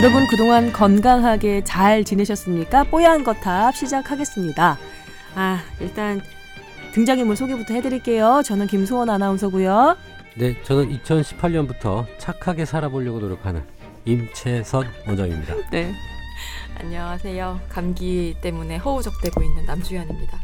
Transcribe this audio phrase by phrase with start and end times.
[0.00, 2.84] 여러분 그동안 건강하게 잘 지내셨습니까?
[2.84, 4.78] 뽀얀 거탑 시작하겠습니다.
[5.34, 6.22] 아 일단
[6.94, 8.40] 등장인물 소개부터 해드릴게요.
[8.42, 9.98] 저는 김소원 아나운서고요.
[10.38, 13.62] 네, 저는 2018년부터 착하게 살아보려고 노력하는
[14.06, 15.54] 임채선 원장입니다.
[15.70, 15.92] 네.
[16.78, 17.60] 안녕하세요.
[17.68, 20.38] 감기 때문에 허우적대고 있는 남주현입니다.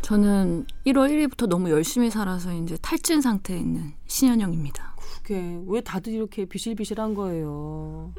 [0.00, 4.96] 저는 1월 1일부터 너무 열심히 살아서 이제 탈진 상태에 있는 신현영입니다.
[5.22, 8.14] 그게 왜 다들 이렇게 비실비실한 거예요?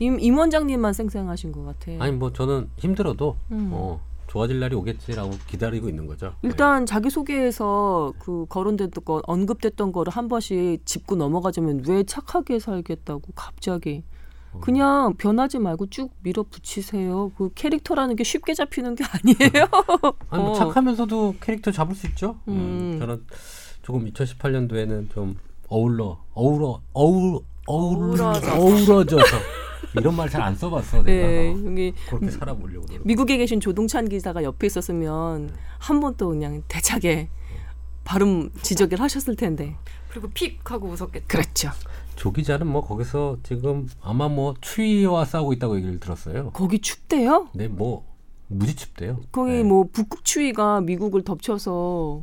[0.00, 1.92] 임, 임 원장님만 쌩쌩하신 것 같아.
[2.02, 3.70] 아니 뭐 저는 힘들어도 음.
[3.72, 6.32] 어, 좋아질 날이 오겠지라고 기다리고 있는 거죠.
[6.42, 13.32] 일단 자기 소개에서 그 거론됐던 거 언급됐던 거를 한 번씩 짚고 넘어가자면 왜 착하게 살겠다고
[13.34, 14.02] 갑자기
[14.52, 14.60] 어.
[14.60, 17.32] 그냥 변하지 말고 쭉 밀어붙이세요.
[17.36, 19.66] 그 캐릭터라는 게 쉽게 잡히는 게 아니에요.
[20.30, 20.54] 아니 뭐 어.
[20.54, 22.36] 착하면서도 캐릭터 잡을 수 있죠.
[22.48, 22.52] 음,
[22.94, 22.98] 음.
[22.98, 23.24] 저는
[23.82, 25.36] 조금 2018년도에는 좀
[25.68, 29.36] 어울러 어우러 어우 어우러 어우러져서.
[29.96, 33.06] 이런 말 잘 안 써봤어 내가 네, 어, 여기 그렇게 살아보려고 노력.
[33.06, 37.28] 미국에 계신 조동찬 기자가 옆에 있었으면 한번 또 그냥 대차게
[38.04, 39.76] 발음 지적을 하셨을 텐데.
[40.10, 41.26] 그리고 픽 하고 웃었겠죠.
[41.28, 41.70] 그렇죠.
[42.16, 46.50] 조 기자는 뭐 거기서 지금 아마 뭐 추위와 싸우고 있다고 얘기를 들었어요.
[46.50, 47.48] 거기 춥대요?
[47.54, 48.04] 네, 뭐
[48.48, 49.20] 무지 춥대요.
[49.30, 49.62] 거기 네.
[49.62, 52.22] 뭐 북극 추위가 미국을 덮쳐서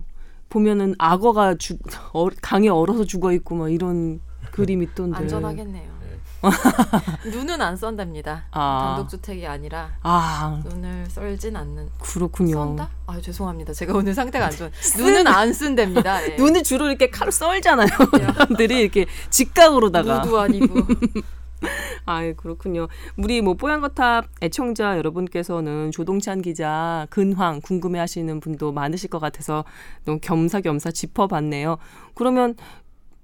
[0.49, 1.79] 보면은 악어가 죽
[2.13, 4.19] 어, 강에 얼어서 죽어 있고 막 이런
[4.51, 5.17] 그림 있던데.
[5.17, 5.98] 안전하겠네요.
[7.25, 8.45] 눈은 안 썬답니다.
[8.51, 8.93] 아.
[8.95, 11.89] 단독주택이 아니라 아 눈을 썰진 않는.
[11.99, 12.53] 그렇군요.
[12.53, 12.89] 썬다?
[13.07, 13.73] 아 죄송합니다.
[13.73, 14.71] 제가 오늘 상태가 안 좋아요.
[14.97, 16.23] 눈은 안 쓴답니다.
[16.29, 16.35] 예.
[16.35, 17.87] 눈을 주로 이렇게 칼로 썰잖아요.
[18.33, 20.21] 사람들이 이렇게 직각으로다가.
[20.21, 20.79] 누도 아니고.
[22.05, 22.87] 아 그렇군요.
[23.17, 29.65] 우리 뭐 뽀얀거탑 애청자 여러분께서는 조동찬 기자 근황 궁금해하시는 분도 많으실 것 같아서
[30.05, 31.77] 너무 겸사겸사 짚어봤네요.
[32.15, 32.55] 그러면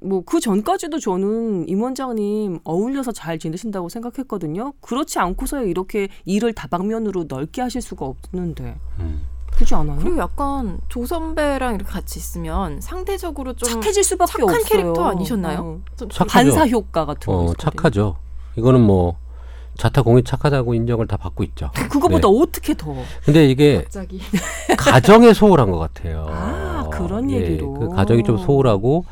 [0.05, 4.73] 뭐 그 전까지도 저는 임 원장님 어울려서 잘 지내신다고 생각했거든요.
[4.81, 9.21] 그렇지 않고서 이렇게 일을 다방면으로 넓게 하실 수가 없는데 음.
[9.53, 9.97] 그렇지 않아요?
[9.99, 14.63] 그리고 약간 조 선배랑 이렇게 같이 있으면 상대적으로 좀 착해질 수밖에 착한 없어요.
[14.65, 15.59] 캐릭터 아니셨나요?
[15.59, 16.07] 어.
[16.27, 17.37] 반사 효과 같은 거.
[17.37, 17.57] 어, 있거든요.
[17.71, 18.15] 착하죠.
[18.57, 19.17] 이거는 뭐
[19.77, 21.69] 자타공이 착하다고 인정을 다 받고 있죠.
[21.89, 22.39] 그거보다 네.
[22.41, 22.95] 어떻게 더?
[23.23, 24.19] 근데 이게 갑자기
[24.77, 26.27] 가정에 소홀한 것 같아요.
[26.29, 27.73] 아, 그런 예, 얘기로.
[27.73, 29.05] 그 가정이 좀 소홀하고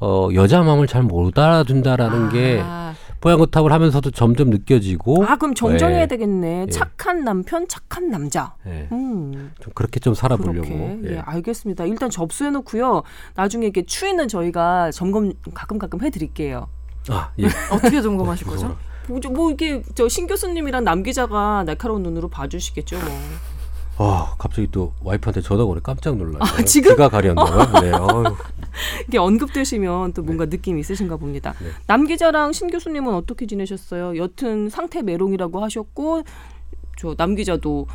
[0.00, 2.94] 어, 여자 마음을 잘 못 알아준다라는 게 아.
[3.20, 6.06] 뽀얀거탑을 하면서도 점점 느껴지고 아 그럼 정정해야 예.
[6.06, 6.66] 되겠네.
[6.68, 6.70] 예.
[6.70, 8.54] 착한 남편, 착한 남자.
[8.66, 10.68] 예, 음, 좀 그렇게 좀 살아보려고.
[10.68, 11.00] 그렇게.
[11.04, 11.14] 예.
[11.16, 11.18] 예.
[11.18, 11.84] 알겠습니다.
[11.86, 13.02] 일단 접수해 놓고요.
[13.34, 16.68] 나중에 이렇게 추위는 저희가 점검 가끔 가끔 해드릴게요.
[17.10, 17.46] 아, 예.
[17.72, 18.76] 어떻게 점검하실 거죠?
[19.08, 22.98] 뭐, 저- 뭐 이게 저 신 교수님이랑 남 기자가 날카로운 눈으로 봐주시겠죠.
[22.98, 23.08] 뭐.
[24.00, 25.80] 아, 갑자기 또 와이프한테 전화가 오네.
[25.82, 26.38] 깜짝 놀랐네.
[26.38, 26.92] 아, 지금?
[26.92, 27.64] 귀가 가려운다고요?
[27.82, 27.90] 네.
[27.96, 28.36] 어휴.
[29.08, 31.54] 이게 언급되시면 또 뭔가 느낌이 있으신가 봅니다.
[31.60, 31.70] 네.
[31.86, 34.16] 남 기자랑 신 교수님은 어떻게 지내셨어요?
[34.16, 36.22] 여튼 상태 메롱이라고 하셨고
[36.98, 37.86] 저 남 기자도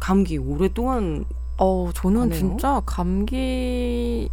[0.00, 1.24] 감기 오랫동안
[1.58, 2.38] 어, 저는 하네요.
[2.38, 4.30] 진짜 감기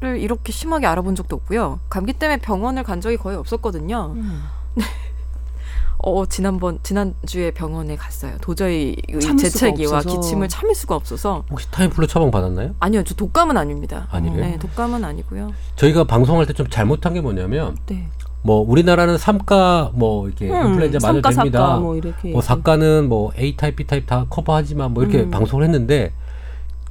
[0.00, 1.80] 를 이렇게 심하게 앓아본 적도 없고요.
[1.88, 4.14] 감기 때문에 병원을 간 적이 거의 없었거든요.
[6.00, 8.36] 어, 지난번 지난주에 병원에 갔어요.
[8.40, 8.94] 도저히
[9.38, 10.00] 재채기와.
[10.00, 12.74] 기침을 참을 수가 없어서 혹시 타미플루 처방 받았나요?
[12.78, 14.06] 아니요, 저 독감은 아닙니다.
[14.10, 14.40] 아니래요?
[14.40, 15.52] 네, 독감은 아니고요.
[15.76, 18.06] 저희가 방송할 때 좀 잘못한 게 뭐냐면 네.
[18.42, 21.58] 뭐 우리나라는 삼가 뭐 이렇게 음, 인플루엔자 삼가, 됩니다.
[21.58, 25.30] 사가 뭐 이렇게 뭐 사가는 뭐 A 타입, B 타입 다 커버하지만 뭐 이렇게 음.
[25.30, 26.12] 방송을 했는데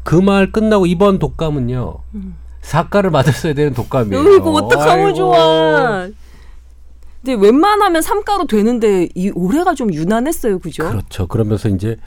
[0.04, 2.36] 그 말 끝나고 이번 독감은요 음.
[2.62, 4.36] 사과를 맞았어야 되는 독감이에요.
[4.36, 5.16] 이거 어떡하면.
[5.16, 6.08] 좋아.
[7.24, 10.88] 근데 웬만하면 삼가로 되는데 이 올해가 좀 유난했어요, 그죠?
[10.90, 11.28] 그렇죠.
[11.28, 11.98] 그러면서 이제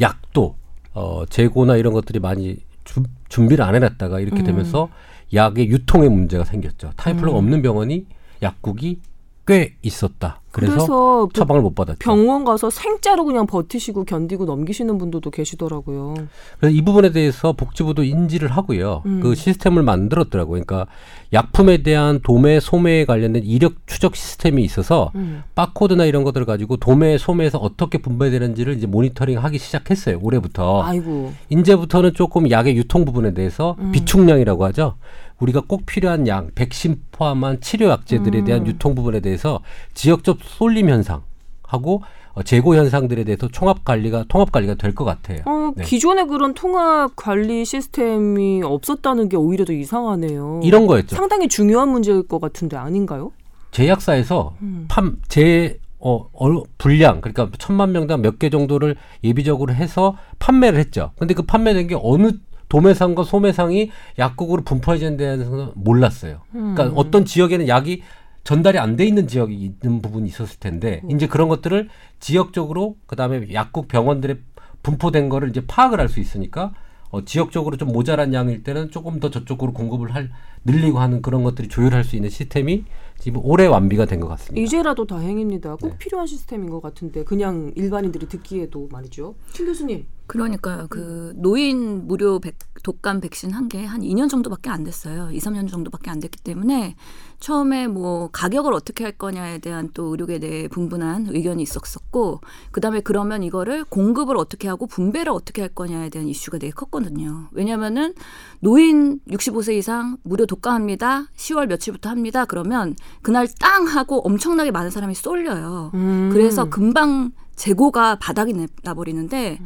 [0.00, 0.56] 약도
[0.94, 4.44] 어, 재고나 이런 것들이 많이 주- 준비를 안 해놨다가 이렇게 음.
[4.44, 4.88] 되면서
[5.34, 6.92] 약의 유통에 문제가 생겼죠.
[6.96, 7.44] 타이플러가 음.
[7.44, 8.06] 없는 병원이
[8.42, 9.00] 약국이
[9.48, 10.42] 꽤 있었다.
[10.50, 11.98] 그래서, 그래서 그 처방을 못 받았죠.
[12.00, 16.14] 병원 가서 생짜로 그냥 버티시고 견디고 넘기시는 분들도 계시더라고요.
[16.58, 19.02] 그래서 이 부분에 대해서 복지부도 인지를 하고요.
[19.06, 19.20] 음.
[19.20, 20.62] 그 시스템을 만들었더라고요.
[20.64, 20.86] 그러니까
[21.32, 25.44] 약품에 대한 도매, 소매에 관련된 이력 추적 시스템이 있어서 음.
[25.54, 30.18] 바코드나 이런 것들을 가지고 도매, 소매에서 어떻게 분배되는지를 이제 모니터링하기 시작했어요.
[30.20, 30.82] 올해부터.
[30.82, 31.32] 아이고.
[31.48, 33.92] 이제부터는 조금 약의 유통 부분에 대해서 음.
[33.92, 34.96] 비축량이라고 하죠.
[35.40, 38.66] 우리가 꼭 필요한 약, 백신 포함한 치료 약제들에 대한 음.
[38.66, 39.60] 유통 부분에 대해서
[39.94, 41.22] 지역적 쏠림 현상
[41.62, 42.02] 하고
[42.34, 45.40] 어, 재고 현상들에 대해서 총합 관리가 통합 관리가 될 것 같아요.
[45.46, 45.84] 어, 네.
[45.84, 50.60] 기존에 그런 통합 관리 시스템이 없었다는 게 오히려 더 이상하네요.
[50.64, 51.14] 이런 거였죠.
[51.16, 53.32] 상당히 중요한 문제일 것 같은데 아닌가요?
[53.72, 54.86] 제약사에서 음.
[54.88, 61.10] 팜, 제, 어, 어, 분량, 그러니까 천만 명당 몇 개 정도를 예비적으로 해서 판매를 했죠.
[61.18, 62.30] 근데 그 판매된 게 어느
[62.68, 66.42] 도매상과 소매상이 약국으로 분포해진다는 데는 몰랐어요.
[66.54, 66.74] 음.
[66.74, 68.02] 그러니까 어떤 지역에는 약이
[68.44, 71.10] 전달이 안 돼 있는 지역이 있는 부분이 있었을 텐데 음.
[71.10, 71.88] 이제 그런 것들을
[72.20, 74.38] 지역적으로 그다음에 약국 병원들에
[74.82, 76.72] 분포된 거를 이제 파악을 할 수 있으니까
[77.10, 80.30] 어, 지역적으로 좀 모자란 양일 때는 조금 더 저쪽으로 공급을 할
[80.64, 82.84] 늘리고 하는 그런 것들이 조율할 수 있는 시스템이
[83.18, 84.62] 지금 올해 완비가 된 것 같습니다.
[84.62, 85.76] 이제라도 다행입니다.
[85.76, 85.98] 꼭 네.
[85.98, 89.34] 필요한 시스템인 것 같은데 그냥 일반인들이 듣기에도 말이죠.
[89.52, 90.04] 신 교수님.
[90.28, 90.86] 그러니까요.
[90.88, 95.30] 그 노인 무료 백, 독감 백신 한 게 한 2년 정도밖에 안 됐어요.
[95.32, 96.94] 2, 3년 정도밖에 안 됐기 때문에
[97.40, 102.40] 처음에 뭐 가격을 어떻게 할 거냐에 대한 또 의료계 내에 분분한 의견이 있었었고
[102.70, 107.48] 그다음에 그러면 이거를 공급을 어떻게 하고 분배를 어떻게 할 거냐에 대한 이슈가 되게 컸거든요.
[107.52, 108.14] 왜냐면은
[108.60, 111.26] 노인 65세 이상 무료 독감합니다.
[111.36, 112.44] 10월 며칠부터 합니다.
[112.44, 115.90] 그러면 그날 땅 하고 엄청나게 많은 사람이 쏠려요.
[115.94, 116.30] 음.
[116.32, 119.58] 그래서 금방 재고가 바닥이 내- 나버리는데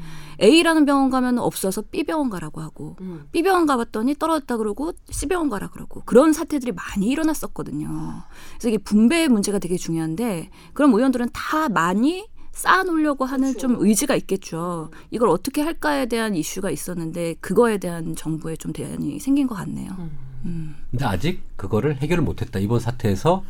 [0.43, 3.27] A라는 병원 가면 없어서 B 병원 가라고 하고 음.
[3.33, 8.23] B 병원 가봤더니 떨어졌다 그러고 C 병원 가라 그러고 그런 사태들이 많이 일어났었거든요.
[8.55, 14.91] 그래서 이게 분배 문제가 되게 중요한데 그럼 의원들은 다 많이 쌓아놓으려고 하는 좀 의지가 있겠죠.
[15.11, 19.93] 이걸 어떻게 할까에 대한 이슈가 있었는데 그거에 대한 정부의 좀 대안이 생긴 것 같네요.
[20.44, 20.77] 음.
[20.91, 22.59] 근데 아직 그거를 해결을 못했다.
[22.59, 23.44] 이번 사태에서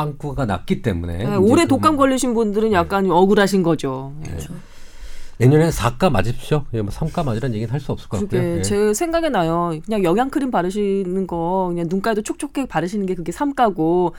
[0.00, 4.12] 빵꾸가 났기 때문에 네, 올해 그- 독감 걸리신 분들은 약간 억울하신 거죠.
[4.28, 4.36] 예.
[5.38, 6.64] 내년에 4가 맞으십시오.
[6.74, 8.40] 예, 뭐 3가 맞으라는 얘기는 할 수 없을 것 같고요.
[8.40, 8.62] 그게 예.
[8.62, 9.74] 제 생각에 나요.
[9.84, 14.14] 그냥 영양크림 바르시는 거 그냥 눈가에도 촉촉하게 바르시는 게 그게 삼가고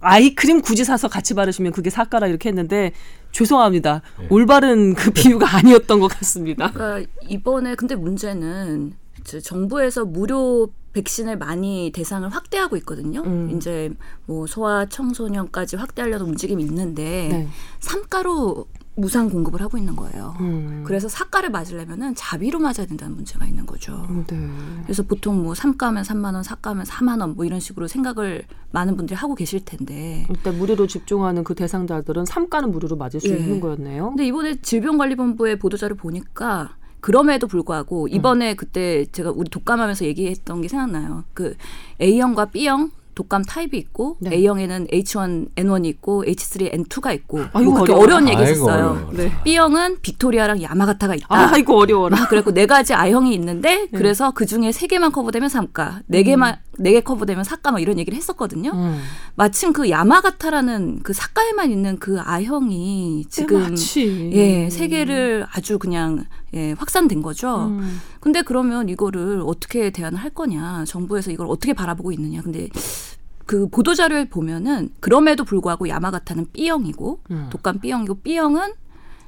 [0.00, 2.92] 아이크림 굳이 사서 같이 바르시면 그게 사가라 이렇게 했는데
[3.32, 4.02] 죄송합니다.
[4.20, 4.26] 네.
[4.30, 6.70] 올바른 그 비유가 아니었던 것 같습니다.
[6.72, 8.92] 그러니까 이번에 근데 문제는
[9.24, 13.20] 정부에서 무료 백신을 많이 대상을 확대하고 있거든요.
[13.22, 13.50] 음.
[13.54, 13.92] 이제
[14.24, 17.48] 뭐 소아 청소년까지 확대하려는 움직임이 있는데 네.
[17.80, 18.66] 삼가로
[18.98, 20.34] 무상 공급을 하고 있는 거예요.
[20.40, 20.82] 음.
[20.86, 24.06] 그래서 사가를 맞으려면은 자비로 맞아야 된다는 문제가 있는 거죠.
[24.26, 24.48] 네.
[24.84, 29.14] 그래서 보통 뭐 삼가면 3만 원, 사가면 4만 원 뭐 이런 식으로 생각을 많은 분들이
[29.14, 33.36] 하고 계실 텐데 일단 무료로 접종하는 그 대상자들은 삼가는 무료로 맞을 수 예.
[33.36, 34.08] 있는 거였네요.
[34.08, 41.24] 근데 이번에 질병관리본부의 보도자료를 보니까 그럼에도 불구하고 이번에 그때 제가 우리 독감하면서 얘기했던 게 생각나요.
[41.34, 41.54] 그
[42.00, 44.34] A형과 B형 독감 타입이 있고 네.
[44.34, 48.04] A형에는 H1N1이 있고 H3N2가 있고 아이고, 뭐 그렇게 어려워.
[48.04, 48.90] 어려운 얘기 아이고, 했었어요.
[48.90, 49.12] 어려워.
[49.12, 49.32] 네.
[49.42, 51.26] B형은 빅토리아랑 야마가타가 있다.
[51.30, 52.20] 아, 아이고 어려워라.
[52.20, 56.58] 아, 그래갖고 네 가지 아형이 있는데 그래서 그 중에 세 개만 커버되면 삼가, 네 개만
[56.78, 58.70] 네개 커버되면 사가 뭐 이런 얘기를 했었거든요.
[58.72, 59.00] 음.
[59.34, 64.30] 마침 그 야마가타라는 그 사가에만 있는 그 I형이 지금 마치.
[64.32, 66.24] 예, 세계를 아주 그냥
[66.54, 67.66] 예, 확산된 거죠.
[67.66, 68.00] 음.
[68.20, 70.84] 근데 그러면 이거를 어떻게 대안을 할 거냐?
[70.86, 72.42] 정부에서 이걸 어떻게 바라보고 있느냐?
[72.42, 72.68] 근데
[73.46, 77.46] 그 보도 자료를 보면은 그럼에도 불구하고 야마가타는 B형이고 음.
[77.50, 78.72] 독감 B형이고 B형은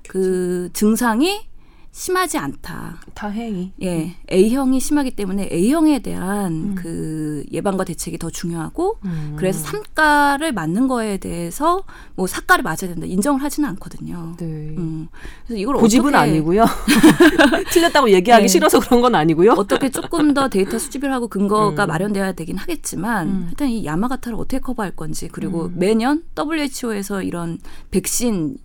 [0.09, 1.47] 그 증상이
[1.91, 3.01] 심하지 않다.
[3.15, 3.73] 다행히.
[3.83, 6.75] 예, A형이 심하기 때문에 A형에 대한 음.
[6.77, 9.35] 그 예방과 대책이 더 중요하고 음.
[9.37, 11.83] 그래서 삼가를 맞는 거에 대해서
[12.15, 14.37] 뭐 사가를 맞아야 된다 인정을 하지는 않거든요.
[14.39, 14.45] 네.
[14.45, 15.09] 음.
[15.47, 16.67] 그래서 이걸 고집은 어떻게 아니고요.
[17.73, 18.49] 틀렸다고 얘기하기 네.
[18.49, 19.53] 싫어서 그런 건 아니고요.
[19.53, 21.89] 어떻게 조금 더 데이터 수집을 하고 근거가 음.
[21.89, 23.47] 마련돼야 되긴 하겠지만 음.
[23.51, 25.75] 일단 이 야마가타를 어떻게 커버할 건지 그리고 음.
[25.77, 27.59] 매년 WHO에서 이런
[27.91, 28.59] 백신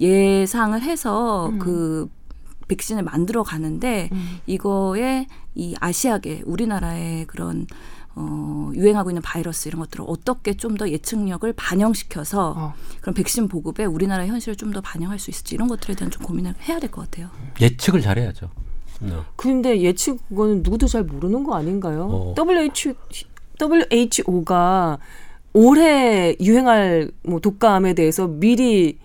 [0.00, 1.58] 예상을 해서 음.
[1.58, 2.08] 그
[2.70, 4.38] 백신을 만들어 가는데 음.
[4.46, 7.66] 이거에 이 아시아계 우리나라의 그런
[8.16, 12.74] 어, 유행하고 있는 바이러스 이런 것들을 어떻게 좀 더 예측력을 반영시켜서 어.
[13.00, 16.54] 그런 백신 보급에 우리나라 현실을 좀 더 반영할 수 있을지 이런 것들에 대한 좀 고민을
[16.68, 17.28] 해야 될 것 같아요.
[17.60, 18.48] 예측을 잘해야죠.
[19.00, 19.12] 네.
[19.36, 22.08] 근데 예측 그거는 누구도 잘 모르는 거 아닌가요?
[22.10, 22.34] 어.
[22.36, 22.94] WHO
[23.60, 24.98] WHO가
[25.52, 28.98] 올해 유행할 뭐 독감에 대해서 미리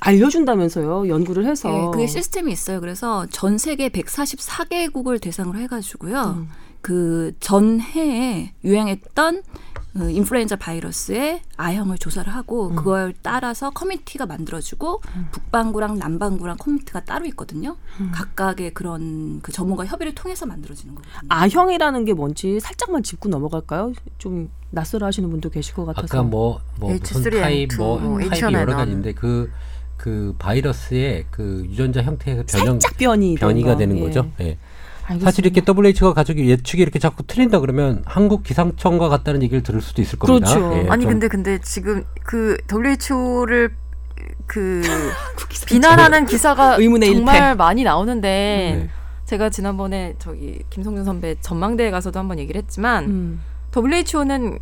[0.00, 2.80] 알려준다면서요 연구를 해서 예, 그게 시스템이 있어요.
[2.80, 6.36] 그래서 전 세계 144개국을 대상으로 해가지고요.
[6.38, 6.48] 음.
[6.80, 9.42] 그 전해에 유행했던
[9.96, 12.76] 그 인플루엔자 바이러스의 아형을 조사를 하고 음.
[12.76, 15.00] 그걸 따라서 committee가 만들어지고
[15.32, 17.76] 북반구랑 남반구랑 committee가 따로 있거든요.
[18.00, 18.12] 음.
[18.14, 21.20] 각각의 그런 그 전문가 협의를 통해서 만들어지는 거거든요.
[21.28, 23.94] 아형이라는 게 뭔지 살짝만 짚고 넘어갈까요?
[24.18, 28.30] 좀 낯설어 하시는 분도 계실 것 같아서 아까 뭐, 뭐 무슨 H3N2, 타입 뭐뭐 타입이
[28.30, 28.52] H1N1.
[28.52, 29.50] 여러 가지인데 그,
[29.96, 33.76] 그 바이러스의 그 유전자 형태에서 변형 살짝 변이 변이가 거.
[33.78, 34.00] 되는 예.
[34.00, 34.30] 거죠.
[34.40, 34.58] 예.
[35.02, 35.24] 알겠습니다.
[35.30, 40.02] 사실 이렇게 WHO가 가지고 예측이 이렇게 자꾸 틀린다 그러면 한국 기상청과 같다는 얘기를 들을 수도
[40.02, 40.46] 있을 겁니다.
[40.52, 40.76] 그렇죠.
[40.76, 43.70] 예, 아니 좀 근데 근데 지금 그 WHO를
[44.46, 44.82] 그
[45.66, 47.54] 비난하는 기사가 의문의 정말 일패.
[47.54, 48.90] 많이 나오는데 네.
[49.26, 53.40] 제가 지난번에 저기 김성준 선배 전망대에 가서도 한번 얘기를 했지만 음.
[53.76, 54.58] WHO는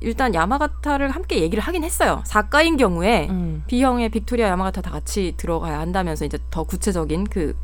[0.00, 2.22] 일단 야마가타를 함께 얘기를 하긴 했어요.
[2.24, 3.64] 사가인 경우에 음.
[3.66, 7.54] B형의 빅토리아 야마가타 다 같이 들어가야 한다면서 이제 더 구체적인 그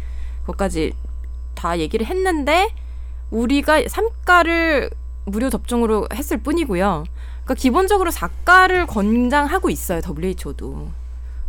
[0.47, 0.93] 것까지
[1.55, 2.69] 다 얘기를 했는데
[3.31, 4.90] 우리가 삼가를
[5.25, 7.05] 무료 접종으로 했을 뿐이고요.
[7.45, 10.88] 그러니까 기본적으로 작가를 권장하고 있어요 WHO도.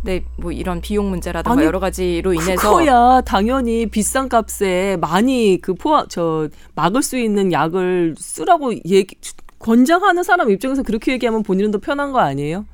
[0.02, 5.74] 네, 뭐 이런 비용 문제라든가 아니, 여러 가지로 인해서 그거야 당연히 비싼 값에 많이 그
[5.74, 9.16] 포함 저 막을 수 있는 약을 쓰라고 얘기
[9.58, 12.64] 권장하는 사람 입장에서 그렇게 얘기하면 본인은 더 편한 거 아니에요?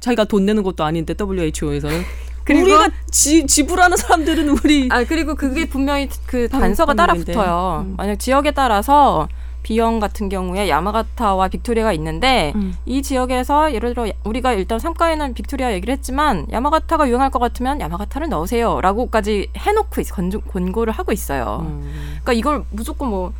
[0.00, 2.02] 자기가 돈 내는 것도 아닌데 WHO에서는
[2.44, 7.14] 그리고- 우리가 지, 지불하는 사람들은 우리 아 그리고 그게 분명히 그 방- 단서가 따라.
[7.14, 7.84] 붙어요.
[7.86, 7.94] 음.
[7.96, 9.28] 만약 지역에 따라서
[9.62, 12.74] B형 같은 경우에 야마가타와 빅토리아가 있는데 음.
[12.84, 18.28] 이 지역에서 예를 들어 우리가 일단 삼가에는 빅토리아 얘기를 했지만 야마가타가 유행할 것 같으면 야마가타를
[18.28, 21.60] 넣으세요라고까지 해놓고 있, 권, 권고를 하고 있어요.
[21.66, 21.90] 음.
[22.22, 23.32] 그러니까 이걸 무조건 뭐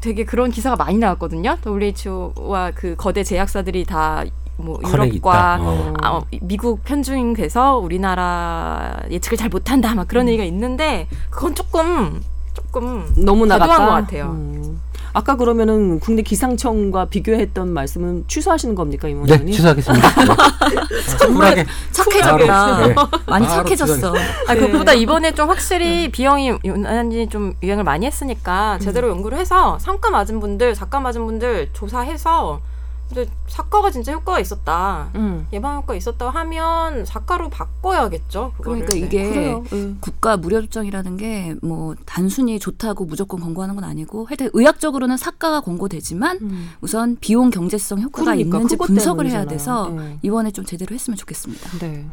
[0.00, 1.56] 되게 그런 기사가 많이 나왔거든요.
[1.64, 4.24] WHO와 그 거대 제약사들이 다
[4.58, 5.58] 뭐 유럽과.
[5.60, 5.94] 어.
[6.02, 12.20] 아, 어, 미국 편중이 돼서 우리나라 예측을 잘 못한다 막 그런 얘기가 있는데 그건 조금
[12.54, 13.68] 조금 너무 나갔다.
[13.76, 14.30] 과도한 것 같아요.
[14.32, 14.80] 음.
[15.18, 19.50] 아까 그러면은 국내 기상청과 비교했던 말씀은 취소하시는 겁니까 네, 이모님?
[19.50, 20.08] 취소하겠습니다.
[20.14, 21.26] 네.
[21.26, 22.86] 쿨하게 착해졌다.
[22.86, 22.94] 네.
[23.26, 24.14] 많이 착해졌어.
[24.46, 24.60] 아, 네.
[24.60, 30.38] 그것보다 이번에 좀 확실히 비용이 유난히 좀 유행을 많이 했으니까 제대로 연구를 해서 상가 맞은
[30.38, 32.60] 분들, 작가 맞은 분들 조사해서
[33.08, 35.10] 근데 작가가 진짜 효과가 있었다.
[35.14, 35.46] 음.
[35.52, 38.52] 예방 효과 있었다고 하면 작가로 바꿔야겠죠.
[38.58, 38.84] 그거를.
[38.86, 39.00] 그러니까 네.
[39.00, 39.54] 이게.
[39.72, 39.98] 음.
[40.00, 46.38] 국가 무료 조정이라는 게 뭐 단순히 좋다고 무조건 권고하는 건 아니고 하여튼 의학적으로는 사가가 권고되지만
[46.42, 46.70] 음.
[46.80, 49.48] 우선 비용 경제성 효과가 그러니까 있는지 분석을 해야 때문이잖아요.
[49.48, 50.18] 돼서 네.
[50.22, 51.78] 이번에 좀 제대로 했으면 좋겠습니다.
[51.78, 52.06] 네.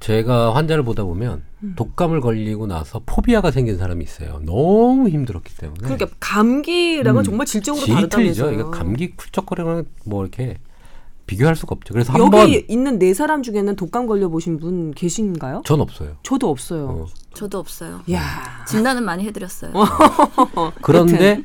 [0.00, 1.74] 제가 환자를 보다 보면 음.
[1.76, 4.40] 독감을 걸리고 나서 포비아가 생긴 사람이 있어요.
[4.44, 5.80] 너무 힘들었기 때문에.
[5.82, 7.24] 그러니까 감기랑은 음.
[7.24, 7.86] 정말 질적으로.
[7.86, 8.52] 다르다면서요.
[8.52, 10.58] 이거 감기 쿨쩍거리는 뭐 이렇게
[11.26, 11.92] 비교할 수가 없죠.
[11.94, 15.62] 그래서 여기 한번 있는 네 사람 중에는 독감 걸려 보신 분 계신가요?
[15.64, 16.16] 전 없어요.
[16.22, 16.88] 저도 없어요.
[16.88, 17.06] 어.
[17.34, 18.00] 저도 없어요.
[18.10, 18.64] 야.
[18.66, 19.72] 진단은 많이 해드렸어요.
[20.82, 21.42] 그런데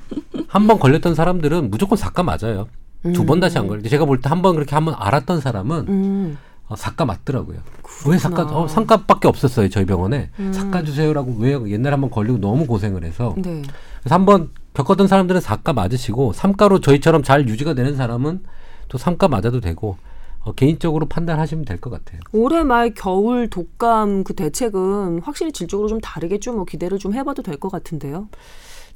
[0.48, 2.68] 한 번 걸렸던 사람들은 무조건 사과 맞아요.
[3.14, 6.38] 두번 다시 안 걸리고 제가 볼 때 한 번 그렇게 한 번 알았던 사람은 음.
[6.68, 7.60] 어, 사과 맞더라고요.
[8.08, 8.44] 왜 사과?
[8.44, 10.52] 어, 상과밖에 없었어요 저희 병원에 음.
[10.52, 13.62] 사과 주세요라고 왜 옛날에 한번 걸리고 너무 고생을 해서 네.
[14.02, 18.42] 그래서 한번 겪었던 사람들은 사과 맞으시고 삼가로 저희처럼 잘 유지가 되는 사람은
[18.90, 19.98] 또 삼가 맞아도 되고
[20.44, 22.20] 어, 개인적으로 판단하시면 될 것 같아요.
[22.32, 26.54] 올해 말 겨울 독감 그 대책은 확실히 질적으로 좀 다르겠죠.
[26.54, 28.28] 뭐 기대를 좀 해봐도 될 것 같은데요.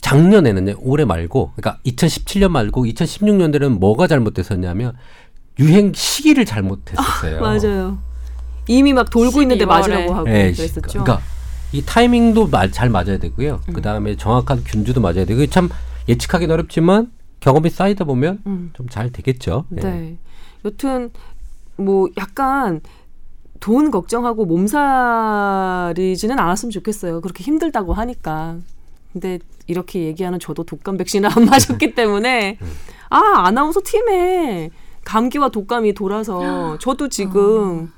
[0.01, 4.93] 작년에는요, 올해 말고, 그러니까 2017년 말고 2016년대는 뭐가 잘못됐었냐면
[5.59, 7.41] 유행 시기를 잘못했었어요.
[7.41, 7.97] 맞아요.
[8.67, 9.67] 이미 막 돌고 있는데 12월에.
[9.67, 10.81] 맞으라고 하고 예, 그랬었죠.
[11.03, 11.19] 그러니까
[11.71, 13.61] 이 타이밍도 마- 잘 맞아야 되고요.
[13.67, 13.73] 음.
[13.73, 15.69] 그 다음에 정확한 균주도 맞아야 되고 참
[16.07, 18.71] 예측하기는 어렵지만 경험이 쌓이다 보면 음.
[18.73, 19.65] 좀잘 되겠죠.
[19.77, 19.81] 예.
[19.81, 20.17] 네.
[20.65, 21.11] 여튼
[21.77, 22.81] 뭐 약간
[23.59, 27.21] 돈 걱정하고 몸살이지는 않았으면 좋겠어요.
[27.21, 28.57] 그렇게 힘들다고 하니까.
[29.13, 32.57] 근데 이렇게 얘기하는 저도 독감 백신을 안 맞았기 때문에
[33.09, 34.69] 아 아나운서 팀에
[35.09, 37.91] 감기와 독감이 돌아서 저도 지금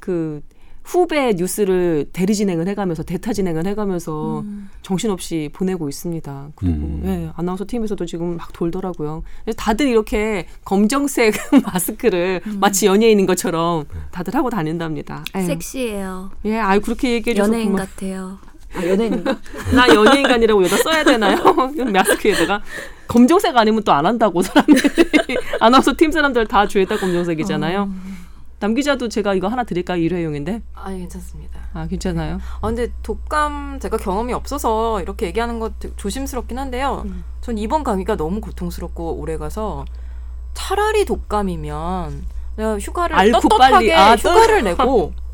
[0.00, 0.42] 그
[0.82, 4.42] 후배 뉴스를 대리 진행을 해가면서 대타 진행을 해가면서
[4.82, 6.48] 정신없이 보내고 있습니다.
[6.56, 7.02] 그리고 음.
[7.04, 9.22] 예, 아나운서 팀에서도 지금 막 돌더라고요.
[9.56, 15.22] 다들 이렇게 검정색 마스크를 마치 연예인인 것처럼 다들 하고 다닌답니다.
[15.36, 15.42] 예.
[15.42, 16.30] 섹시해요.
[16.46, 18.38] 예, 아유 그렇게 얘기해 줘서 연예인 고마- 같아요.
[18.80, 19.38] 아, 연예인인가?
[19.74, 21.36] 나 연예인가 아니라고 여기다 써야 되나요?
[21.92, 22.62] 마스크에다가
[23.08, 27.90] 검정색 아니면 또 안 한다고 사람들이 아나운서 팀 사람들 다 죄다 검정색이잖아요.
[28.60, 30.00] 남 기자도 제가 이거 하나 드릴까요?
[30.02, 30.62] 일회용인데.
[30.74, 31.58] 아 괜찮습니다.
[31.72, 32.40] 아 괜찮아요.
[32.60, 37.02] 아 근데 독감 제가 경험이 없어서 이렇게 얘기하는 것 조심스럽긴 한데요.
[37.06, 37.24] 음.
[37.40, 39.84] 전 이번 감기가 너무 고통스럽고 오래 가서
[40.52, 42.24] 차라리 독감이면
[42.56, 45.12] 내가 휴가를 앓고 떳떳하게 빨리- 아, 휴가를 내고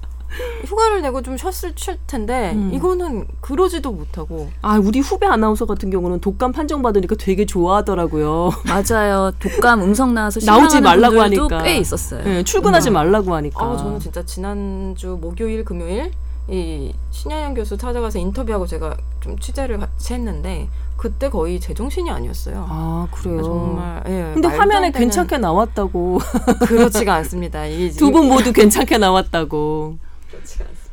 [0.65, 2.71] 휴가를 내고 좀 쉬었을 칠 텐데 음.
[2.73, 8.51] 이거는 그러지도 못하고 아 우리 후배 아나운서 같은 경우는 독감 판정 받으니까 되게 좋아하더라고요.
[8.67, 9.33] 맞아요.
[9.39, 11.63] 독감 음성 나와서 나오지 말라고 분들도 하니까.
[11.63, 12.23] 꽤 있었어요.
[12.27, 13.65] 예, 출근하지 말라고 하니까.
[13.65, 16.11] 아 저는 진짜 지난주 목요일 금요일
[16.49, 22.67] 이 신현영 교수 찾아가서 인터뷰하고 제가 좀 취재를 같이 했는데 그때 거의 제정신이 아니었어요.
[22.69, 23.43] 아 그래요.
[23.43, 26.19] 정말 예, 근데 화면에 괜찮게 나왔다고
[26.67, 27.67] 그렇지가 않습니다.
[27.67, 29.99] 이두분 모두 괜찮게 나왔다고.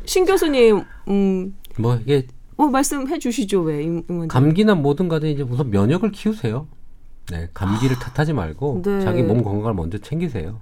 [0.05, 4.27] 신 교수님, 음, 뭐 이게 뭐 말씀해 주시죠 왜 임- 임원님?
[4.27, 6.67] 감기나 뭐든 간에 이제 우선 면역을 키우세요.
[7.31, 9.01] 네, 감기를 탓하지 말고 네.
[9.01, 10.60] 자기 몸 건강을 먼저 챙기세요.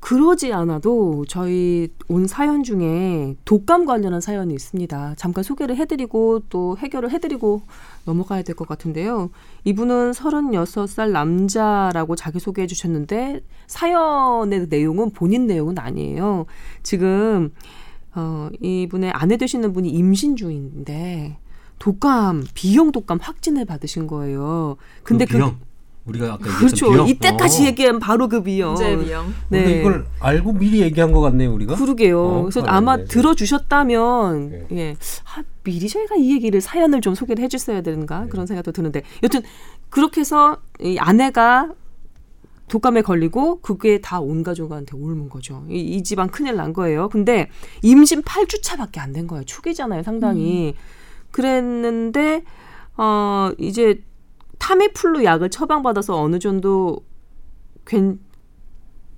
[0.00, 5.14] 그러지 않아도 저희 온 사연 중에 독감 관련한 사연이 있습니다.
[5.16, 7.62] 잠깐 소개를 해드리고 또 해결을 해드리고
[8.04, 9.30] 넘어가야 될 것 같은데요.
[9.64, 16.44] 이분은 36살 남자라고 자기소개해 주셨는데 사연의 내용은 본인 내용은 아니에요.
[16.82, 17.54] 지금
[18.14, 21.38] 어, 이분의 아내 되시는 분이 임신 중인데
[21.78, 24.76] 독감, B형 독감 확진을 받으신 거예요.
[25.02, 25.58] 근데 그 비형
[26.06, 26.86] 우리가 아까 그렇죠.
[26.86, 27.08] 얘기했던 비형.
[27.08, 27.66] 이때까지 어.
[27.66, 28.74] 얘기한 바로 그 비형.
[28.76, 29.34] 비형.
[29.50, 31.74] 우리가 이걸 알고 미리 얘기한 것 같네요, 우리가.
[31.76, 32.20] 그러게요.
[32.22, 33.08] 어, 그래서 아, 아마 네네.
[33.08, 34.66] 들어주셨다면 네.
[34.72, 38.28] 예, 아, 미리 저희가 이 얘기를 사연을 좀 소개를 해줬어야 되는가 네.
[38.28, 39.40] 그런 생각도 드는데 여튼
[39.88, 41.72] 그렇게 해서 이 아내가
[42.68, 45.64] 독감에 걸리고 그게 다 온 가족한테 옮은 거죠.
[45.68, 47.08] 이, 이 집안 큰일 난 거예요.
[47.08, 47.50] 근데
[47.82, 49.44] 임신 8주차밖에 안 된 거예요.
[49.44, 50.74] 초기잖아요, 상당히.
[51.30, 52.44] 그랬는데
[52.96, 54.02] 어 이제
[54.58, 57.00] 타미플루 약을 처방받아서 어느 정도
[57.86, 58.18] 괜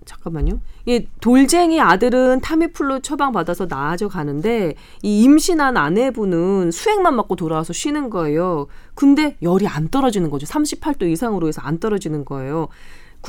[0.07, 0.61] 잠깐만요.
[0.87, 8.67] 이 돌쟁이 아들은 타미플루 처방받아서 나아져 가는데 이 임신한 아내분은 수액만 맞고 돌아와서 쉬는 거예요.
[8.95, 10.47] 근데 열이 안 떨어지는 거죠.
[10.47, 12.69] 38도 이상으로 해서 안 떨어지는 거예요.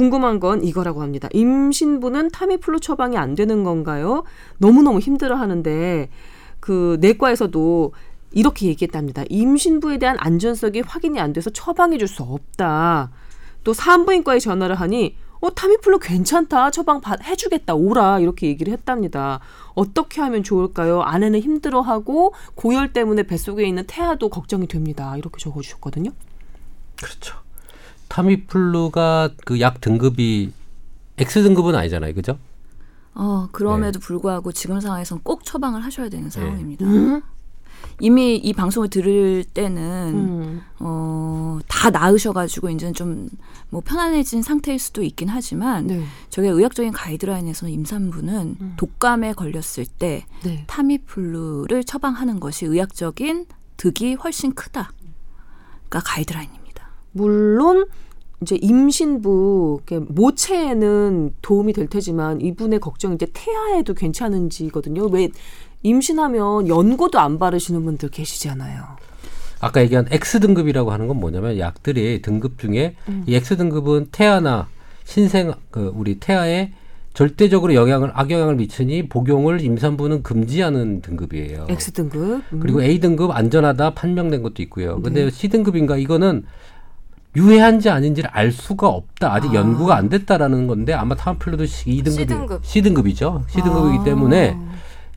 [0.02, 1.28] 궁금한 건 이거라고 합니다.
[1.34, 4.26] 임신부는 타미플루 처방이 안 되는 건가요?
[4.60, 6.10] 너무너무 힘들어 하는데
[6.60, 7.94] 그 내과에서도
[8.32, 9.24] 이렇게 얘기했답니다.
[9.28, 13.10] 임신부에 대한 안전성이 확인이 안 돼서 처방해 줄 수 없다.
[13.64, 19.40] 또 산부인과에 전화를 하니 어 타미플루 괜찮다 처방 받, 해주겠다 오라 이렇게 얘기를 했답니다.
[19.74, 21.02] 어떻게 하면 좋을까요?
[21.02, 25.18] 아내는 힘들어하고 고열 때문에 뱃속에 있는 태아도 걱정이 됩니다.
[25.18, 26.12] 이렇게 적어주셨거든요.
[27.02, 27.47] 그렇죠.
[28.10, 30.52] 타미플루가 그 약 등급이
[31.18, 32.38] X 등급은 아니잖아요, 그죠?
[33.16, 36.18] 어, 그럼에도 불구하고 지금 상황에선 꼭 처방을 하셔야 네.
[36.18, 36.86] 되는 상황입니다.
[36.86, 37.22] 음.
[38.00, 40.62] 이미 이 방송을 들을 때는 음.
[40.80, 43.30] 어, 다 나으셔가지고 이제는 좀
[43.70, 46.04] 뭐 편안해진 상태일 수도 있긴 하지만 네.
[46.30, 48.74] 저게 의학적인 가이드라인에서는 임산부는 음.
[48.78, 50.64] 독감에 걸렸을 때 네.
[50.68, 53.46] 타미플루를 처방하는 것이 의학적인
[53.76, 54.92] 득이 훨씬 크다
[55.90, 56.67] 가 가이드라인입니다.
[57.18, 57.88] 물론
[58.42, 65.08] 이제 임신부 모체에는 도움이 될 테지만 이분의 걱정 이제 태아에도 괜찮은지거든요.
[65.08, 65.30] 왜
[65.84, 68.84] 임신하면 연고도 안 바르시는 분들 계시잖아요.
[69.60, 74.68] 아까 얘기한 X 등급이라고 하는 건 뭐냐면 약들이 등급 중에 이 X 등급은 태아나
[75.04, 76.72] 신생 그 우리 태아에
[77.16, 81.66] 절대적으로 영향을 악영향을 미치니 복용을 임산부는 금지하는 등급이에요.
[81.68, 82.44] X 등급.
[82.54, 82.60] 음.
[82.60, 85.02] 그리고 A 등급 안전하다 판명된 것도 있고요.
[85.02, 85.32] 근데 네.
[85.32, 86.44] C 등급인가 이거는
[87.36, 89.34] 유해한지 아닌지를 알 수가 없다.
[89.34, 89.54] 아직 아.
[89.56, 91.16] 연구가 안 됐다라는 건데 아마
[91.68, 92.66] C 등급이 C등급.
[92.66, 93.44] C 등급이죠.
[93.48, 94.04] C 등급이기 아.
[94.04, 94.58] 때문에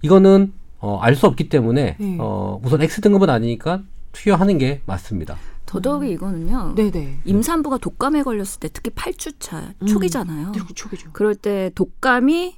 [0.03, 2.17] 이거는 어, 알 수 없기 때문에 네.
[2.19, 5.37] 어, 우선 X 등급은 아니니까 투여하는 게 맞습니다.
[5.67, 6.75] 더더욱이 이거는요.
[6.75, 7.21] 네네.
[7.25, 9.87] 임산부가 독감에 걸렸을 때 특히 8주차 음.
[9.87, 10.53] 초기잖아요.
[10.53, 11.11] 네, 초기죠.
[11.13, 12.57] 그럴 때 독감이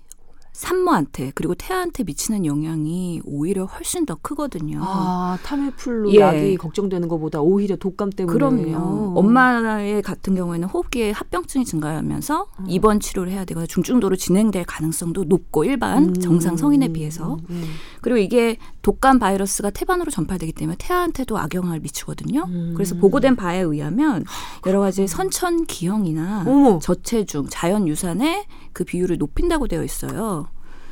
[0.52, 4.80] 산모한테 그리고 태아한테 미치는 영향이 오히려 훨씬 더 크거든요.
[4.82, 6.20] 아 타미플루 예.
[6.20, 8.32] 약이 걱정되는 것보다 오히려 독감 때문에.
[8.32, 9.18] 그럼요.
[9.18, 12.64] 엄마의 같은 경우에는 호흡기에 합병증이 증가하면서 음.
[12.68, 16.14] 입원 치료를 해야 되거나 중증도로 진행될 가능성도 높고 일반 음.
[16.20, 17.64] 정상 성인에 비해서 음.
[18.02, 22.44] 그리고 이게 독감 바이러스가 태반으로 전파되기 때문에 태아한테도 악영향을 미치거든요.
[22.46, 22.72] 음.
[22.74, 24.24] 그래서 보고된 바에 의하면
[24.66, 26.78] 여러 가지 선천 기형이나 어머.
[26.78, 30.48] 저체중, 자연 유산의 그 비율을 높인다고 되어 있어요.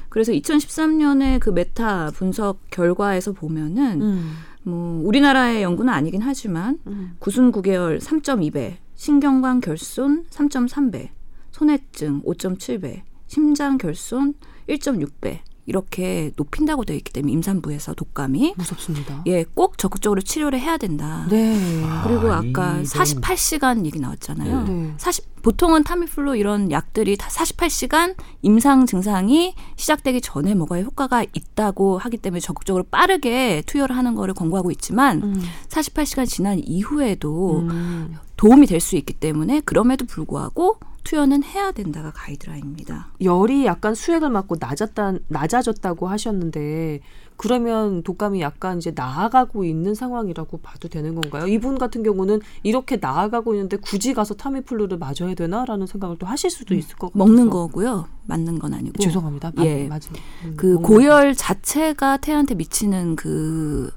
[0.08, 4.32] 그래서 2013년에 그 메타 분석 결과에서 보면은 음.
[4.62, 7.16] 뭐 우리나라의 연구는 아니긴 하지만 음.
[7.18, 11.08] 구순 9개월 3.2배, 신경관 결손 3.3배,
[11.52, 14.34] 소뇌증 5.7배, 심장 결손
[14.68, 19.22] 1.6배 이렇게 높인다고 되어 있기 때문에 임산부에서 독감이 무섭습니다.
[19.26, 21.26] 예, 꼭 적극적으로 치료를 해야 된다.
[21.30, 21.56] 네.
[22.04, 24.64] 그리고 아, 아까 이건- 48시간 얘기 나왔잖아요.
[24.64, 24.94] 네.
[24.98, 32.18] 40 보통은 타미플루 이런 약들이 다 48시간 임상 증상이 시작되기 전에 먹어야 효과가 있다고 하기
[32.18, 35.42] 때문에 적극적으로 빠르게 투여를 하는 거를 권고하고 있지만 음.
[35.68, 38.16] 48시간 지난 이후에도 음.
[38.36, 43.08] 도움이 될 수 있기 때문에 그럼에도 불구하고 투여는 해야 된다가 가이드라인입니다.
[43.22, 47.00] 열이 약간 수액을 맞고 낮았다 낮아졌다고 하셨는데
[47.36, 51.46] 그러면 독감이 약간 이제 나아가고 있는 상황이라고 봐도 되는 건가요?
[51.46, 56.74] 이분 같은 경우는 이렇게 나아가고 있는데 굳이 가서 타미플루를 맞아야 되나라는 생각을 또 하실 수도
[56.74, 58.06] 있을 것 같아서 먹는 거고요.
[58.26, 58.98] 맞는 건 아니고.
[58.98, 59.52] 죄송합니다.
[59.60, 59.88] 예.
[59.88, 60.22] 맞, 맞아요.
[60.44, 63.90] 음, 그 고열 자체가 태한테 미치는 그,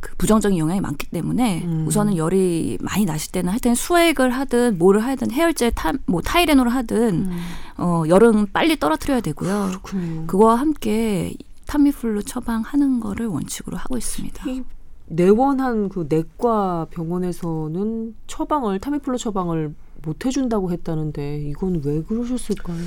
[0.00, 1.84] 그 부정적인 영향이 많기 때문에 음.
[1.86, 7.14] 우선은 열이 많이 나실 때는 하여튼 수액을 하든 뭐를 하든 해열제 타, 뭐 타이레놀을 하든
[7.14, 7.38] 음,
[7.78, 9.66] 어, 열은 빨리 떨어뜨려야 되고요.
[9.68, 10.26] 그렇군요.
[10.26, 11.34] 그거와 함께
[11.66, 14.50] 타미플루 처방하는 거를 원칙으로 하고 있습니다.
[14.50, 14.62] 이
[15.06, 22.78] 내원한 그 내과 병원에서는 처방을 타미플루 처방을 못 해준다고 했다는데 이건 왜 그러셨을까요?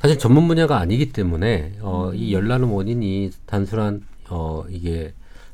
[0.00, 2.14] 사실 전문 분야가 아니기 때문에 어, 음.
[2.14, 5.12] 이 열나는 원인이 단순한 어, 이게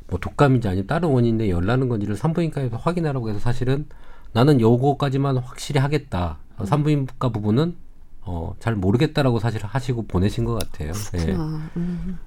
[0.08, 3.86] 뭐 독감인지 아니면 다른 원인인데 열나는 건지를 산부인과에서 확인하라고 해서 사실은
[4.32, 6.38] 나는 요거까지만 확실히 하겠다.
[6.56, 6.62] 음.
[6.62, 7.76] 어, 산부인과 부분은
[8.22, 10.92] 어, 잘 모르겠다라고 사실 하시고 보내신 것 같아요.
[11.14, 11.34] 예.
[11.34, 12.18] 아, 음.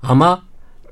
[0.00, 0.42] 아마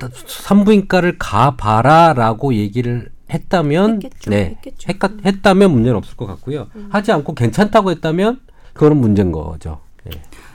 [0.01, 4.31] 산부인과를 가봐라라고 얘기를 했다면 했겠죠.
[4.31, 4.89] 네 했겠죠.
[4.89, 6.69] 했, 했다면 문제는 없을 것 같고요.
[6.91, 8.41] 하지 않고 괜찮다고 했다면
[8.73, 9.81] 그거는 문제인 거죠.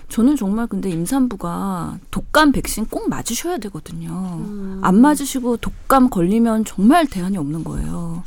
[0.08, 0.14] 예.
[0.14, 4.10] 저는 정말 근데 임산부가 독감 백신 꼭 맞으셔야 되거든요.
[4.40, 4.80] 음.
[4.84, 8.24] 안 맞으시고 독감 걸리면 정말 대안이 없는 거예요.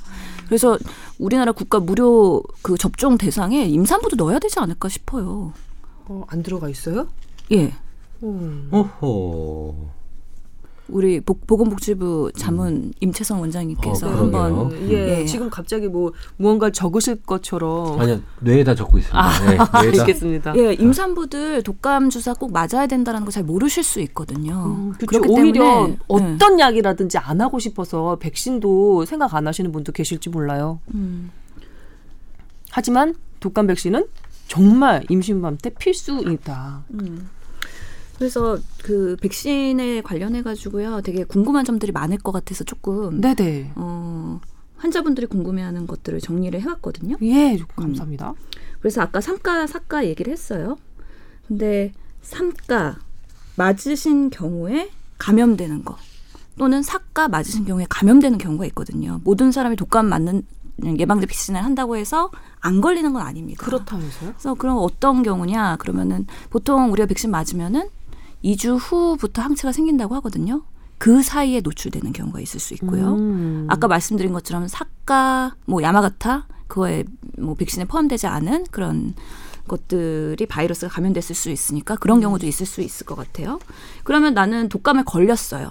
[0.47, 0.79] 그래서
[1.19, 5.53] 우리나라 국가 무료 그 접종 대상에 임산부도 넣어야 되지 않을까 싶어요.
[6.07, 7.09] 어, 안 들어가 있어요?
[7.53, 7.73] 예.
[8.23, 8.69] 음.
[8.73, 10.00] 오호.
[10.93, 14.73] 우리 복, 보건복지부 자문 임채성 원장님께서 어, 한번.
[14.91, 15.25] 예, 예.
[15.25, 19.19] 지금 갑자기 뭐 무언가를 적으실 것처럼 아니요 뇌에다 적고 있습니다.
[19.19, 19.47] 아, 네,
[19.83, 20.03] 뇌에다.
[20.03, 20.57] 알겠습니다.
[20.57, 24.65] 예, 임산부들 독감 주사 꼭 맞아야 된다는 거 잘 모르실 수 있거든요.
[24.77, 24.93] 음.
[24.99, 25.99] 그렇기 오히려 때문에 네.
[26.09, 30.81] 어떤 약이라든지 안 하고 싶어서 백신도 생각 안 하시는 분도 계실지 몰라요.
[30.95, 31.31] 음.
[32.71, 34.07] 하지만 독감 백신은
[34.49, 36.83] 정말 임신맘 때 필수이다.
[36.95, 37.29] 음.
[38.21, 43.73] 그래서 그 백신에 관련해 가지고요, 되게 궁금한 점들이 많을 것 같아서 조금 네네.
[43.77, 44.39] 어,
[44.77, 47.17] 환자분들이 궁금해하는 것들을 정리를 해왔거든요.
[47.23, 48.35] 예, 감사합니다.
[48.81, 50.77] 그래서 아까 삼가 사가 얘기를 했어요.
[51.49, 52.99] 근데 삼가
[53.57, 55.97] 맞으신 경우에 감염되는 거
[56.59, 59.23] 또는 사가 맞으신 경우에 감염되는 경우가 있거든요.
[59.25, 60.43] 모든 사람이 독감 맞는
[60.99, 62.31] 예방제 백신을 한다고 해서
[62.61, 63.65] 안 걸리는 건 아닙니다.
[63.65, 64.33] 그렇다면서요?
[64.33, 65.77] 그래서 그럼 어떤 경우냐?
[65.77, 67.89] 그러면은 보통 우리가 백신 맞으면은
[68.45, 70.63] 2주 후부터 항체가 생긴다고 하거든요.
[70.99, 73.15] 그 사이에 노출되는 경우가 있을 수 있고요.
[73.15, 73.67] 음.
[73.71, 77.05] 아까 말씀드린 것처럼 사과, 뭐 야마가타 그거에
[77.39, 79.15] 뭐 백신에 포함되지 않은 그런
[79.67, 82.23] 것들이 바이러스가 감염됐을 수 있으니까 그런 음.
[82.23, 83.61] 경우도 있을 수 있을 것 같아요.
[84.05, 85.71] 그러면 나는 독감에 걸렸어요.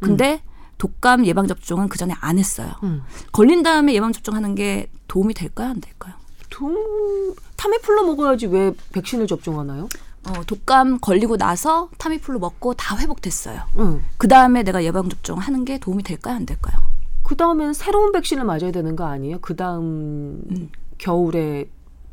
[0.00, 0.42] 근데
[0.78, 2.72] 독감 예방 접종은 그 전에 안 했어요.
[2.82, 3.02] 음.
[3.32, 6.14] 걸린 다음에 예방 접종하는 게 도움이 될까요, 안 될까요?
[6.50, 7.34] 동...
[7.56, 9.88] 타미플루 먹어야지 왜 백신을 접종하나요?
[10.26, 13.60] 어, 독감 걸리고 나서 타미플루 먹고 다 회복됐어요.
[13.78, 14.02] 응.
[14.18, 16.76] 그 다음에 내가 예방 접종 하는 게 도움이 될까요, 안 될까요?
[17.22, 19.38] 그 다음엔 새로운 백신을 맞아야 되는 거 아니에요?
[19.40, 20.70] 그 다음 음.
[20.98, 21.68] 겨울에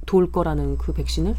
[0.06, 1.36] 돌 거라는 그 백신을?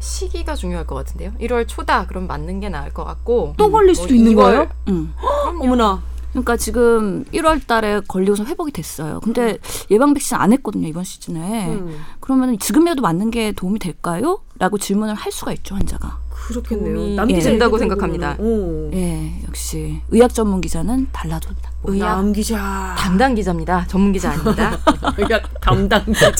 [0.00, 1.32] 시기가 중요할 것 같은데요.
[1.40, 4.68] 1월 초다 그럼 맞는 게 나을 것 같고 또 걸릴 수도 뭐 있는 2월 거예요?
[4.88, 5.14] 음.
[5.42, 5.64] 그럼요.
[5.64, 6.02] 어머나.
[6.30, 9.20] 그러니까 지금 1월 달에 걸리고서 회복이 됐어요.
[9.20, 9.58] 근데
[9.90, 11.68] 예방 백신 안 했거든요, 이번 시즌에.
[11.68, 11.96] 음.
[12.20, 14.40] 그러면 지금이라도 맞는 게 도움이 될까요?
[14.58, 16.20] 라고 질문을 할 수가 있죠, 환자가.
[16.30, 16.94] 그렇겠네요.
[16.94, 18.36] 도움이 남 기자 된다고 얘기 생각합니다.
[18.36, 18.96] 들어보면은, 어.
[18.96, 21.69] 예, 역시 의학 전문 기자는 달라졌다.
[21.84, 22.94] 의학 남 기자.
[22.98, 23.86] 담당 기자입니다.
[23.86, 24.78] 전문 기자 아닙니다.
[25.16, 26.30] 의학 담당 기자.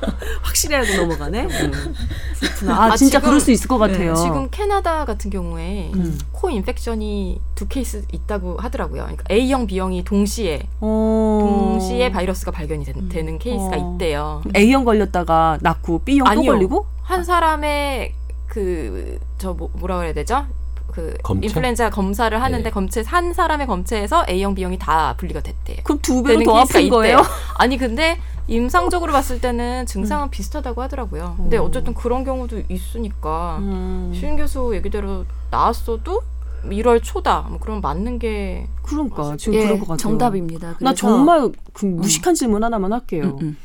[0.42, 1.42] 확실하게 넘어가네.
[1.44, 1.94] 음.
[2.38, 2.74] 그렇구나.
[2.74, 4.14] 아, 아, 진짜 지금- 그럴 수 있을 것 같아요.
[4.14, 6.18] 지금 캐나다 같은 경우에 음.
[6.32, 9.02] co-infection이 두 케이스 있다고 하더라고요.
[9.02, 11.38] 그러니까 A형, B형이 동시에 어...
[11.40, 13.94] 동시에 바이러스가 발견이 되, 는 케이스가 어.
[13.94, 14.42] 있대요.
[14.54, 16.52] A형 걸렸다가 낫고 B형 또 아니요.
[16.52, 16.86] 걸리고?
[17.02, 18.14] 한 사람의
[18.46, 20.44] 그 저 뭐라 그래야 되죠?
[20.92, 21.46] 그 검체?
[21.46, 22.70] 인플루엔자 검사를 하는데 네.
[22.70, 25.78] 검체 한 사람의 검체에서 A형, B형이 다 분리가 됐대요.
[25.84, 26.88] 그럼 두 배로 더 아픈.
[26.88, 27.22] 거예요?
[27.58, 31.34] 아니 근데 임상적으로 봤을 때는 증상은 비슷하다고 하더라고요.
[31.36, 31.64] 근데 음.
[31.64, 34.12] 어쨌든 그런 경우도 있으니까 음.
[34.14, 36.22] 쉬운 교수 얘기대로 나왔어도
[36.64, 37.46] 1월 초다.
[37.48, 39.96] 뭐 그럼 맞는 게 그러니까 지금 예, 그럴 것 같아요.
[39.98, 40.68] 정답입니다.
[40.68, 43.36] 나 그래서- 정말 그 무식한 질문 하나만 할게요.
[43.40, 43.56] 음, 음.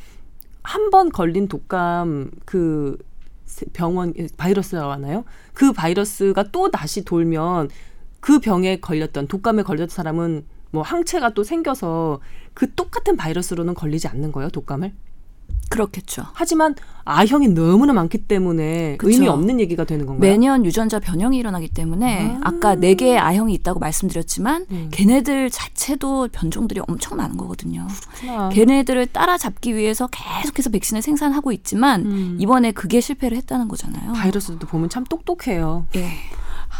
[0.63, 2.97] 한번 걸린 독감 그
[3.73, 5.25] 병원 바이러스라고 하나요?
[5.53, 7.69] 그 바이러스가 또 다시 돌면
[8.19, 12.19] 그 병에 걸렸던 독감에 걸렸던 사람은 뭐 항체가 또 생겨서
[12.53, 14.93] 그 똑같은 바이러스로는 걸리지 않는 거예요, 독감을?
[15.69, 16.23] 그렇겠죠.
[16.33, 16.75] 하지만
[17.07, 19.11] A형이 너무나 많기 때문에 그쵸.
[19.11, 20.29] 의미 없는 얘기가 되는 건가요?
[20.29, 22.49] 매년 유전자 변형이 일어나기 때문에 아.
[22.49, 22.59] 아.
[22.59, 24.89] 까네 개의 A형이 있다고 말씀드렸지만 음.
[24.91, 27.87] 걔네들 자체도 변종들이 엄청 많은 거거든요.
[28.19, 28.49] 그렇구나.
[28.49, 32.37] 걔네들을 따라잡기 위해서 계속해서 백신을 생산하고 있지만 음.
[32.39, 34.13] 이번에 그게 실패를 했다는 거잖아요.
[34.13, 35.87] 바이러스도 보면 참 똑똑해요.
[35.95, 36.09] 예.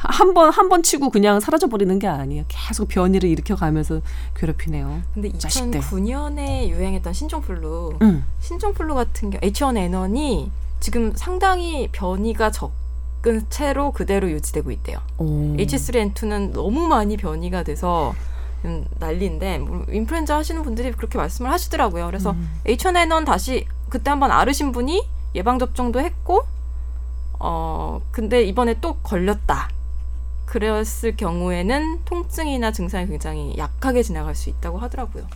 [0.03, 2.43] 한 번 한 번 치고 그냥 사라져 버리는 게 아니에요.
[2.47, 4.01] 계속 변이를 일으켜 가면서
[4.35, 5.01] 괴롭히네요.
[5.13, 5.79] 근데 자식들.
[5.81, 8.23] 2009년에 유행했던 신종플루 응.
[8.41, 14.99] 신종플루 같은 경우 H1N1이 지금 상당히 변이가 적은 채로 그대로 유지되고 있대요.
[15.17, 15.55] 오.
[15.57, 18.13] H3N2는 너무 많이 변이가 돼서
[18.65, 22.05] 음, 난리인데 뭐 인플루엔자 하시는 분들이 그렇게 말씀을 하시더라고요.
[22.07, 22.49] 그래서 음.
[22.65, 26.43] H1N1 다시 그때 한번 앓으신 분이 예방 접종도 했고
[27.39, 29.69] 어 근데 이번에 또 걸렸다.
[30.45, 35.27] 그랬을 경우에는 통증이나 증상이 굉장히 약하게 지나갈 수 있다고 하더라고요.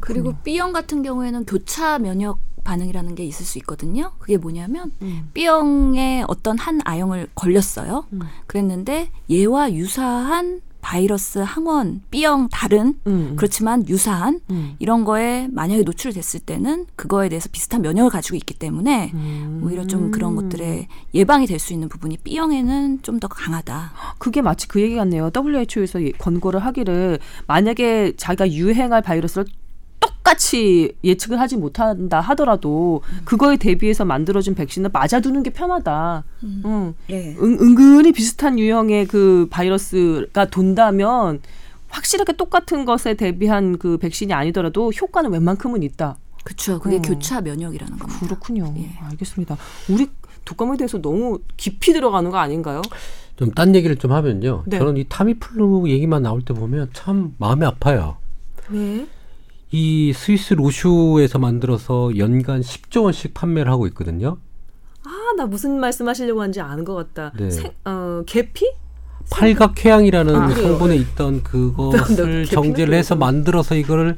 [0.00, 4.12] 그리고 B형 같은 경우에는 교차 면역 반응이라는 게 있을 수 있거든요.
[4.18, 5.30] 그게 뭐냐면 음.
[5.34, 8.06] B형의 어떤 한 A형을 걸렸어요.
[8.12, 8.20] 음.
[8.46, 13.32] 그랬는데 얘와 유사한 바이러스 항원 B형 다른 음.
[13.36, 14.74] 그렇지만 유사한 음.
[14.78, 19.62] 이런 거에 만약에 노출됐을 때는 그거에 대해서 비슷한 면역을 가지고 있기 때문에 음.
[19.64, 23.92] 오히려 좀 그런 것들에 예방이 될 수 있는 부분이 B형에는 좀 더 강하다.
[24.18, 25.30] 그게 마치 그 얘기 같네요.
[25.32, 29.44] WHO에서 권고를 하기를 만약에 자기가 유행할 바이러스를
[30.22, 36.24] 똑같이 예측을 하지 못한다 하더라도 그거에 대비해서 만들어진 백신을 맞아두는 게 편하다.
[36.44, 36.94] 음.
[37.08, 37.36] 네.
[37.40, 41.40] 은, 은근히 비슷한 유형의 그 바이러스가 돈다면
[41.88, 46.16] 확실하게 똑같은 것에 대비한 그 백신이 아니더라도 효과는 웬만큼은 있다.
[46.44, 46.78] 그렇죠.
[46.78, 47.02] 그게 음.
[47.02, 48.20] 교차 면역이라는 겁니다.
[48.26, 48.72] 그렇군요.
[48.78, 48.90] 예.
[49.02, 49.56] 알겠습니다.
[49.90, 50.08] 우리
[50.44, 52.82] 독감에 대해서 너무 깊이 들어가는 거 아닌가요?
[53.36, 54.62] 좀 딴 얘기를 좀 하면요.
[54.66, 54.78] 네.
[54.78, 58.16] 저는 이 타미플루 얘기만 나올 때 보면 참 마음이 아파요.
[58.70, 59.06] 왜?
[59.72, 64.36] 이 스위스 로슈에서 만들어서 연간 10조 원씩 판매를 하고 있거든요.
[65.04, 67.32] 아, 나 무슨 말씀 하시려고 하는지 아는 것 같다.
[67.38, 67.50] 네.
[67.50, 68.70] 생, 어, 계피?
[69.30, 70.68] 팔각회양이라는 아, 그래요?
[70.68, 74.16] 성분에 있던 그것을 계피는 정제를 해서 또 만들어서 이거를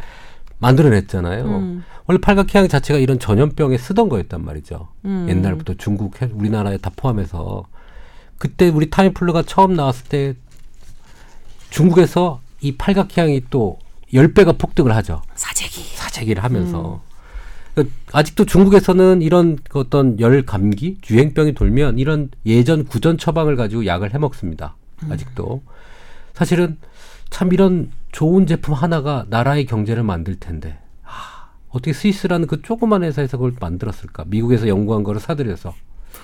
[0.58, 1.44] 만들어냈잖아요.
[1.44, 1.84] 음.
[2.06, 4.88] 원래 팔각회양 자체가 이런 전염병에 쓰던 거였단 말이죠.
[5.04, 5.26] 음.
[5.28, 7.64] 옛날부터 중국, 해- 우리나라에 다 포함해서
[8.38, 10.34] 그때 우리 타미플루가 처음 나왔을 때
[11.70, 13.78] 중국에서 이 팔각회양이 또
[14.14, 15.22] 10배가 폭등을 하죠.
[15.34, 15.82] 사재기.
[15.96, 17.02] 사재기를 하면서
[17.74, 23.84] 그 아직도 중국에서는 이런 그 어떤 열 감기 유행병이 돌면 이런 예전 구전 처방을 가지고
[23.84, 24.76] 약을 해 먹습니다.
[25.10, 25.62] 아직도
[26.32, 26.78] 사실은
[27.30, 33.36] 참 이런 좋은 제품 하나가 나라의 경제를 만들 텐데 아, 어떻게 스위스라는 그 조그만 회사에서
[33.36, 34.24] 그걸 만들었을까?
[34.28, 35.74] 미국에서 연구한 거를 사들여서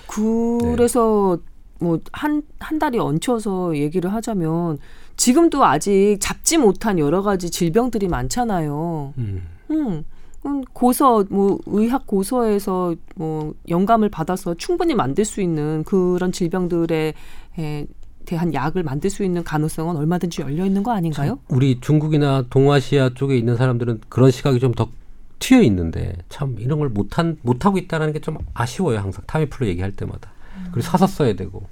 [0.07, 1.38] 그래서
[1.80, 4.78] 뭐한한 달이 얹혀서 얘기를 하자면
[5.16, 9.14] 지금도 아직 잡지 못한 여러 가지 질병들이 많잖아요.
[9.18, 9.42] 음.
[9.70, 10.04] 음.
[10.46, 17.12] 음, 고서 뭐 의학 고서에서 뭐 영감을 받아서 충분히 만들 수 있는 그런 질병들에
[17.58, 17.86] 에
[18.24, 21.40] 대한 약을 만들 수 있는 가능성은 얼마든지 열려 있는 거 아닌가요?
[21.48, 24.88] 우리 중국이나 동아시아 쪽에 있는 사람들은 그런 시각이 좀 더
[25.40, 30.30] 튀어 있는데 참 이런 걸 못한 못하고 있다는 게 좀 아쉬워요 항상 타미플루 얘기할 때마다
[30.72, 31.62] 그리고 사서 써야 되고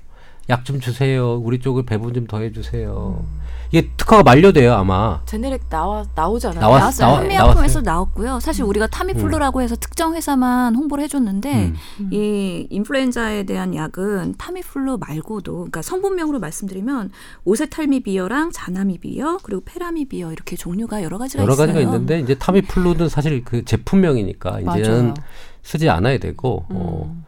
[0.51, 3.23] 약 좀 주세요 우리 쪽을 배분 좀 더 해주세요
[3.71, 6.59] 이게 특허가 만료돼요 아마 제네릭 나와 나오잖아요.
[6.61, 7.07] 나왔- 나왔어요.
[7.07, 7.83] 나와- 한미약품에서 나왔어요.
[7.83, 8.41] 나왔고요.
[8.41, 12.11] 사실 우리가 타미플루라고 해서 특정 회사만 홍보를 해줬는데 음.
[12.11, 17.11] 이 인플루엔자에 대한 약은 타미플루 말고도 그러니까 성분명으로 말씀드리면
[17.45, 21.67] 오세탈미비어랑 자나미비어 그리고 페라미비어 이렇게 종류가 여러 가지가 여러 있어요.
[21.67, 25.15] 가지가 있는데 이제 타미플루는 사실 그 제품명이니까 이제는 맞아요.
[25.63, 27.25] 쓰지 않아야 되고 어, 음.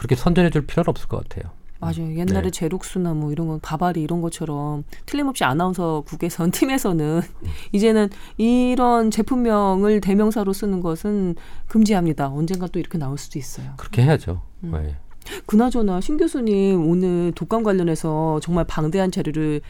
[0.00, 1.52] 그렇게 선전해 줄 필요는 없을 것 같아요.
[1.78, 2.16] 맞아요.
[2.16, 2.50] 옛날에 네.
[2.50, 7.48] 제록수나 뭐 이런 건 바바리 이런 것처럼 틀림없이 아나운서국에선 팀에서는 음.
[7.72, 8.08] 이제는
[8.38, 11.36] 이런 제품명을 대명사로 쓰는 것은
[11.68, 12.28] 금지합니다.
[12.28, 13.74] 언젠가 또 이렇게 나올 수도 있어요.
[13.76, 14.40] 그렇게 해야죠.
[14.64, 14.72] 음.
[14.72, 14.96] 네.
[15.44, 19.60] 그나저나 신 교수님 오늘 독감 관련해서 정말 방대한 자료를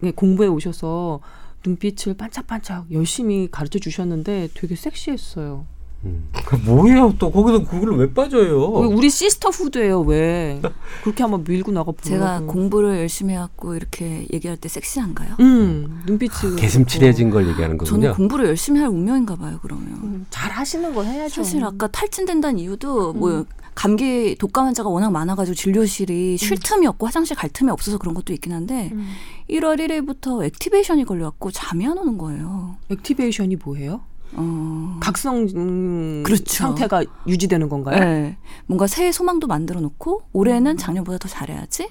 [0.00, 1.20] 네, 공부해 오셔서
[1.66, 5.66] 눈빛을 반짝반짝 열심히 가르쳐 주셨는데 되게 섹시했어요.
[6.04, 6.28] 음.
[6.44, 7.14] 그 뭐예요?
[7.18, 8.64] 또 거기서 그걸 왜 빠져요?
[8.66, 10.00] 우리 시스터 후드예요.
[10.02, 10.60] 왜
[11.02, 12.02] 그렇게 한번 밀고 나가 보려고.
[12.02, 15.36] 제가 공부를 열심히 해갖고 이렇게 얘기할 때 섹시한가요?
[15.40, 18.00] 음 눈빛이 개슴칠해진 걸 얘기하는 거군요.
[18.00, 19.58] 저는 공부를 열심히 할 운명인가 봐요.
[19.62, 21.42] 그러면 음, 잘 하시는 거 해야죠.
[21.42, 23.18] 사실 아까 탈진된다는 이유도 음.
[23.18, 28.14] 뭐 감기 독감 환자가 워낙 많아가지고 진료실이 쉴 틈이 없고 화장실 갈 틈이 없어서 그런
[28.14, 29.08] 것도 있긴 한데 음.
[29.50, 32.76] 1월 1일부터 activation이 걸려갖고 잠이 안 오는 거예요.
[32.90, 34.02] activation이 뭐예요?
[34.36, 34.96] 어.
[35.00, 36.44] 각성 음, 그렇죠.
[36.44, 37.98] 상태가 유지되는 건가요?
[37.98, 38.36] 네.
[38.66, 41.88] 뭔가 새해 소망도 만들어 놓고 올해는 작년보다 더 잘해야지.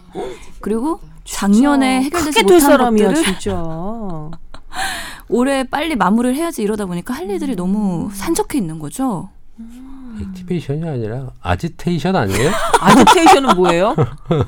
[0.60, 3.64] 그리고 작년에 해결되지 못한 사람이야 것들을 진짜.
[5.30, 7.32] 올해 빨리 마무리를 해야지 이러다 보니까 할 음.
[7.32, 9.30] 일들이 너무 산적해 있는 거죠.
[10.22, 12.52] activation이 아니라 agitation 아니에요?
[12.80, 13.96] agitation은 뭐예요?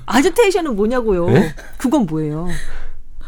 [0.05, 1.27] agitation은 뭐냐고요?
[1.27, 1.55] 네?
[1.77, 2.47] 그건 뭐예요?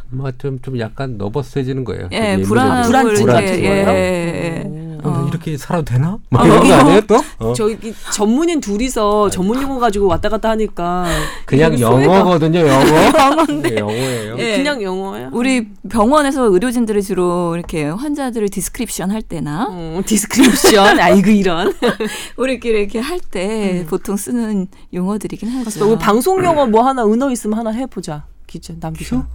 [0.09, 2.09] 뭐좀좀 좀 약간 nervous해지는 거예요.
[2.11, 2.47] 예, 예민해지고.
[2.47, 3.53] 불안 걸 불안 거예요?
[3.53, 4.77] 예, 예, 예.
[5.03, 5.09] 오.
[5.09, 6.17] 어, 나 이렇게 살아도 되나?
[6.29, 7.21] 막 이런 거 아니에요 또?
[7.39, 7.53] 어.
[7.53, 11.05] 저기 전문인 둘이서 전문 용어 가지고 왔다 갔다 하니까
[11.45, 13.45] 그냥 영어거든요, 영어.
[13.61, 14.35] 네, 영어예요.
[14.39, 14.57] 예.
[14.57, 15.29] 그냥 영어야.
[15.33, 21.73] 우리 병원에서 의료진들이 주로 이렇게 환자들을 description 할 때나 어, description 아이고 이런.
[22.37, 25.63] 우리끼리 이렇게 할때 보통 쓰는 용어들이긴 하죠.
[25.65, 28.25] 그래서 우리 방송 용어 뭐 하나 은어 있으면 하나 해보자.
[28.47, 29.27] 기자 남 기자.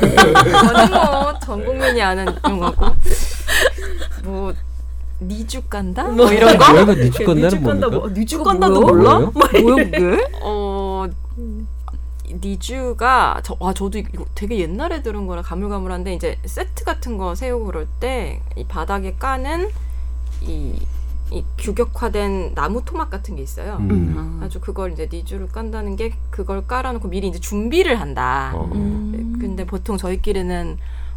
[0.00, 2.86] 저는 뭐전 국민이 아는 용어고
[4.24, 4.52] 뭐
[5.20, 6.72] 니주 간다 뭐 이런 거.
[6.72, 7.88] 뭐야, 니주 건다는 뭡니까?
[7.88, 8.08] 뭐,
[8.44, 8.92] 건다도 뭐야?
[8.92, 9.18] 몰라?
[9.32, 10.28] 뭐야 그게?
[10.42, 11.06] 어
[12.28, 17.66] 니주가 저, 와 저도 이거 되게 옛날에 들은 거라 가물가물한데 이제 세트 같은 거 세우고
[17.66, 19.70] 그럴 때 이 바닥에 까는
[20.42, 20.78] 이,
[21.32, 23.78] 이 규격화된 나무 토막 같은 게 있어요.
[23.80, 24.40] 음.
[24.42, 28.52] 아주 그걸 이제 니주를 깐다는 게 그걸 깔아놓고 미리 이제 준비를 한다.
[28.54, 28.70] 어.
[28.72, 29.36] 음.
[29.40, 30.76] 근데 보통 저희끼리는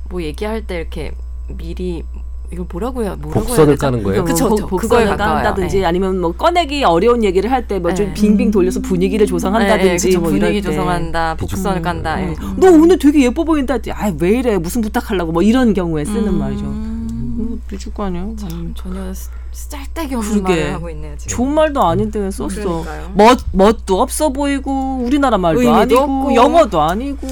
[0.10, 1.12] 뭐 얘기할 때 이렇게
[1.48, 2.04] 미리
[2.52, 3.76] 이걸 뭐라고 해야 뭐라고 복선을 해야?
[3.78, 4.24] 까는 거예요?
[4.26, 4.66] 그쵸, 그쵸.
[4.66, 5.16] 복선을 그거에.
[5.18, 5.86] 깐다든지 네.
[5.86, 8.14] 아니면 뭐 꺼내기 어려운 얘기를 할 때 뭐좀 네.
[8.16, 10.20] 빙빙 돌려서 분위기를 조성한다든지 네, 네, 그쵸.
[10.22, 10.62] 뭐 분위기 때.
[10.62, 11.84] 조성한다, 복선을 음.
[11.84, 12.24] 깐다.
[12.24, 12.36] 예.
[12.58, 13.78] 너 오늘 되게 예뻐 보인다.
[13.94, 16.40] 아왜 이래 무슨 부탁하려고 뭐 이런 경우에 쓰는 음.
[16.40, 16.66] 말이죠.
[16.66, 18.06] 음, 늦을 거.
[18.06, 18.36] 아니면
[18.76, 19.14] 전혀
[19.52, 20.62] 쓰- 쓸데기 없는 그러게.
[20.62, 21.36] 말을 하고 있네요 지금.
[21.36, 22.50] 좋은 말도 아닌데 왜 썼어.
[22.84, 23.12] 그러니까요.
[23.16, 26.36] 멋 멋도 없어 보이고 우리나라 말도 아니고 없고.
[26.36, 27.28] 영어도 아니고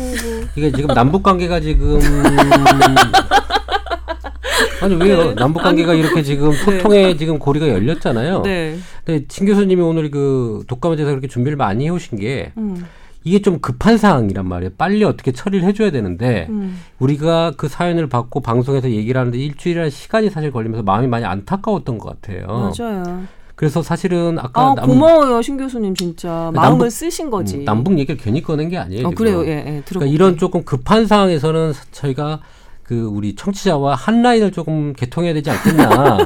[0.55, 1.99] 이게 지금 남북 관계가 지금
[4.81, 8.41] 아니 왜 남북 관계가 이렇게 지금 소통에 지금 고리가 열렸잖아요.
[8.43, 8.77] 네.
[9.05, 12.85] 근데 친 교수님이 오늘 그 독감에 대해서 그렇게 준비를 많이 해오신 게 음,
[13.27, 14.71] 이게 좀 급한 상황이란 말이에요.
[14.77, 16.79] 빨리 어떻게 처리를 해줘야 되는데 음.
[16.99, 22.21] 우리가 그 사연을 받고 방송에서 얘기를 하는데 일주일이라는 시간이 사실 걸리면서 마음이 많이 안타까웠던 것
[22.21, 22.71] 같아요.
[22.77, 23.23] 맞아요.
[23.55, 27.57] 그래서 사실은 아까 아 남- 고마워요 신 교수님 진짜 남북- 마음을 쓰신 거지.
[27.57, 29.07] 음, 남북 얘기를 괜히 꺼낸 게 아니에요.
[29.07, 29.11] 어.
[29.11, 29.43] 그래요.
[29.45, 29.81] 예, 예.
[29.83, 29.99] 들어.
[29.99, 32.39] 그러니까 이런 조금 급한 상황에서는 사- 저희가
[32.83, 36.17] 그 우리 청취자와 한 라인을 조금 개통해야 되지 않겠나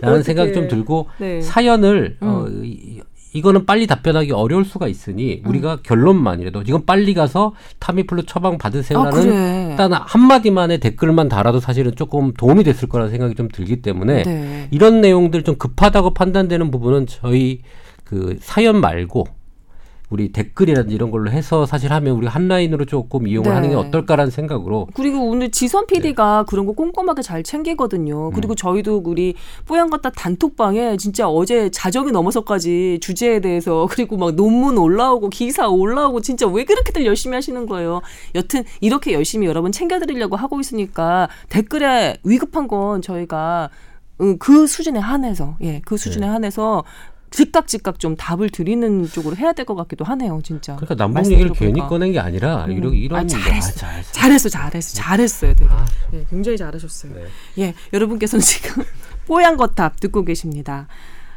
[0.00, 1.42] 라는 생각이 좀 들고 네.
[1.42, 2.26] 사연을 음.
[2.26, 3.00] 어, 이,
[3.34, 9.22] 이거는 빨리 답변하기 어려울 수가 있으니 우리가 결론만이라도 이건 빨리 가서 타미플루 처방 아 받으세요라는
[9.22, 9.66] 그래.
[9.70, 14.68] 일단 한 마디만의 댓글만 달아도 사실은 조금 도움이 됐을 거라는 생각이 좀 들기 때문에 네.
[14.70, 17.60] 이런 내용들 좀 급하다고 판단되는 부분은 저희
[18.04, 19.26] 그 사연 말고
[20.12, 23.54] 우리 댓글이라든지 이런 걸로 해서 사실 하면 우리 한 라인으로 조금 이용을 네.
[23.54, 28.30] 하는 게 어떨까라는 생각으로 그리고 오늘 지선 PD가 그런 거 꼼꼼하게 잘 챙기거든요.
[28.30, 34.76] 그리고 저희도 우리 뽀얀 거다 단톡방에 진짜 어제 자정이 넘어서까지 주제에 대해서 그리고 막 논문
[34.76, 38.02] 올라오고 기사 올라오고 진짜 왜 그렇게들 열심히 하시는 거예요.
[38.34, 43.70] 여튼 이렇게 열심히 여러분 챙겨드리려고 하고 있으니까 댓글에 위급한 건 저희가
[44.20, 46.84] 음, 그 수준에 한해서 예, 그 수준에 한해서
[47.32, 50.76] 즉각 즉각 좀 답을 드리는 쪽으로 해야 될 것 같기도 하네요, 진짜.
[50.76, 51.50] 그러니까 남북 얘기를.
[51.52, 52.72] 괜히 꺼낸 게 아니라 음.
[52.72, 53.72] 이런 이런 아, 잘했어.
[53.72, 54.12] 잘했어.
[54.12, 55.54] 잘했어, 잘했어, 잘했어요.
[55.54, 55.70] 되게.
[55.72, 57.14] 아, 네, 굉장히 잘하셨어요.
[57.14, 57.24] 네.
[57.58, 58.84] 예, 여러분께서는 지금
[59.26, 60.86] 뽀얀 거탑 듣고 계십니다.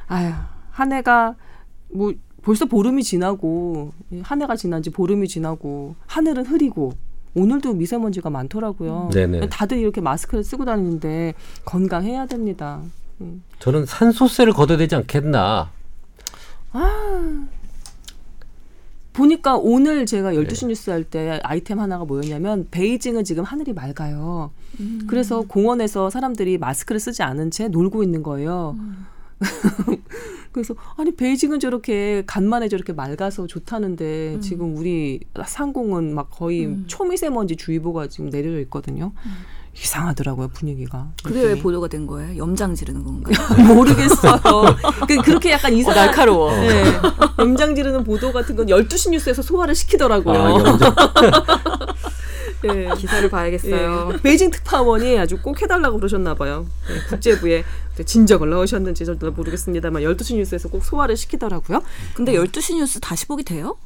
[0.08, 0.32] 아유,
[0.72, 1.36] 한 해가
[1.92, 6.94] 뭐 벌써 보름이 지나고 한 해가 지난 지 보름이 지나고 하늘은 흐리고
[7.36, 9.10] 오늘도 미세먼지가 많더라고요.
[9.14, 9.50] 네네.
[9.50, 11.34] 다들 이렇게 마스크를 쓰고 다니는데
[11.66, 12.82] 건강해야 됩니다.
[13.22, 13.44] 음.
[13.60, 15.70] 저는 산소세를 걷어야 되지 않겠나.
[19.14, 24.52] 보니까 오늘 제가 12시 뉴스 할 때 아이템 하나가 뭐였냐면 베이징은 지금 하늘이 맑아요.
[25.08, 28.76] 그래서 공원에서 사람들이 마스크를 쓰지 않은 채 놀고 있는 거예요.
[30.52, 38.08] 그래서 아니 베이징은 저렇게 간만에 저렇게 맑아서 좋다는데 지금 우리 상공은 막 거의 초미세먼지 주의보가
[38.08, 39.12] 지금 내려져 있거든요.
[39.78, 41.12] 이상하더라고요 분위기가.
[41.24, 41.62] 그게 왜 느낌이.
[41.62, 42.38] 보도가 된 거예요?
[42.38, 43.36] 염장 지르는 건가요?
[43.76, 44.40] 모르겠어요.
[45.08, 46.56] 그, 그렇게 약간 이상 날카로워.
[46.56, 46.84] 네.
[47.40, 50.38] 염장 지르는 보도 같은 건 12시 뉴스에서 소화를 시키더라고요.
[50.38, 50.80] 아.
[52.66, 52.90] 예.
[52.98, 54.12] 기사를 봐야겠어요.
[54.14, 54.22] 예.
[54.22, 56.66] 베이징 특파원이 아주 꼭 해달라고 그러셨나 봐요.
[56.90, 57.64] 예, 국제부에
[58.04, 61.84] 진적을 넣으셨는지 저도 모르겠습니다만 12시 뉴스에서 꼭 소화를 시키더라고요.
[62.14, 63.78] 근데 12시 뉴스 다시 보기 돼요?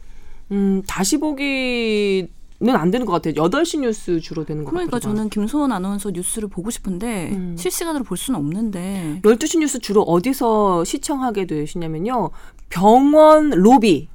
[0.52, 2.28] 음, 다시 보기는
[2.68, 3.34] 안 되는 것 같아요.
[3.36, 5.16] 8시 뉴스 주로 되는 것 그러니까 같아요.
[5.16, 7.56] 저는 김소원 아나운서 뉴스를 보고 싶은데 음.
[7.58, 12.32] 실시간으로 볼 수는 없는데 12시 뉴스 주로 어디서 시청하게 되시냐면요.
[12.70, 14.10] 병원 로비,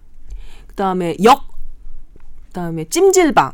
[0.66, 1.48] 그다음에 역,
[2.48, 3.52] 그다음에 찜질방,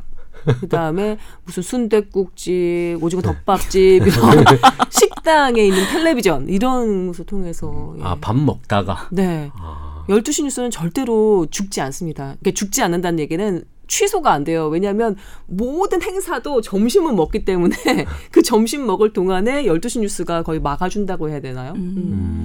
[0.61, 4.44] 그다음에 무슨 순댓국집, 오징어 덮밥집 이런
[4.90, 8.03] 식당에 있는 텔레비전 이런 것을 통해서 예.
[8.03, 9.09] 아, 밥 먹다가.
[9.12, 9.50] 네.
[9.55, 12.37] 아, 12시 뉴스는 절대로 죽지 않습니다.
[12.40, 14.68] 그러니까 죽지 않는다는 얘기는 취소가 안 돼요.
[14.68, 17.74] 왜냐하면 모든 행사도 점심은 먹기 때문에
[18.31, 21.72] 그 점심 먹을 동안에 12시 뉴스가 거의 막아준다고 해야 되나요?
[21.74, 21.94] 음.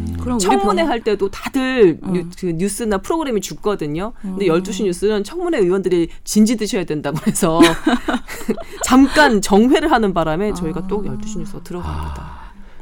[0.10, 0.18] 음.
[0.20, 2.12] 그럼 우리 청문회 병- 할 때도 다들 어.
[2.12, 4.14] 뉴, 그 뉴스나 프로그램이 죽거든요.
[4.22, 4.56] 근데 어.
[4.56, 7.60] 12시 뉴스는 청문회 의원들이 진지 드셔야 된다고 해서
[8.84, 12.32] 잠깐 정회를 하는 바람에 저희가 또 12시 뉴스가 들어갑니다.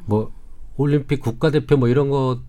[0.05, 0.31] 뭐
[0.77, 2.39] 올림픽 국가대표 뭐 이런 거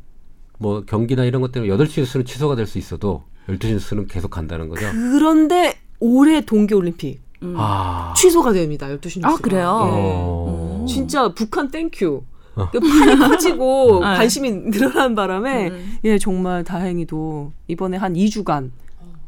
[0.56, 4.68] 뭐 경기나 이런 것 때문에 8시 뉴스는 취소가 될 수 있어도 12시 뉴스는 계속 간다는
[4.68, 4.86] 거죠.
[4.92, 7.54] 그런데 올해 동계올림픽 음.
[7.56, 8.12] 아.
[8.14, 8.86] 취소가 됩니다.
[8.88, 9.28] 12시 뉴스가.
[9.28, 9.62] 아, 그래요?
[9.86, 9.90] 예.
[9.92, 10.86] 어.
[10.86, 12.22] 진짜 북한 thank you.
[12.56, 12.70] 어.
[12.70, 14.16] 그 판이 커지고 네.
[14.16, 15.98] 관심이 늘어난 바람에 음.
[16.04, 18.70] 예 정말 다행히도 이번에 한 2주간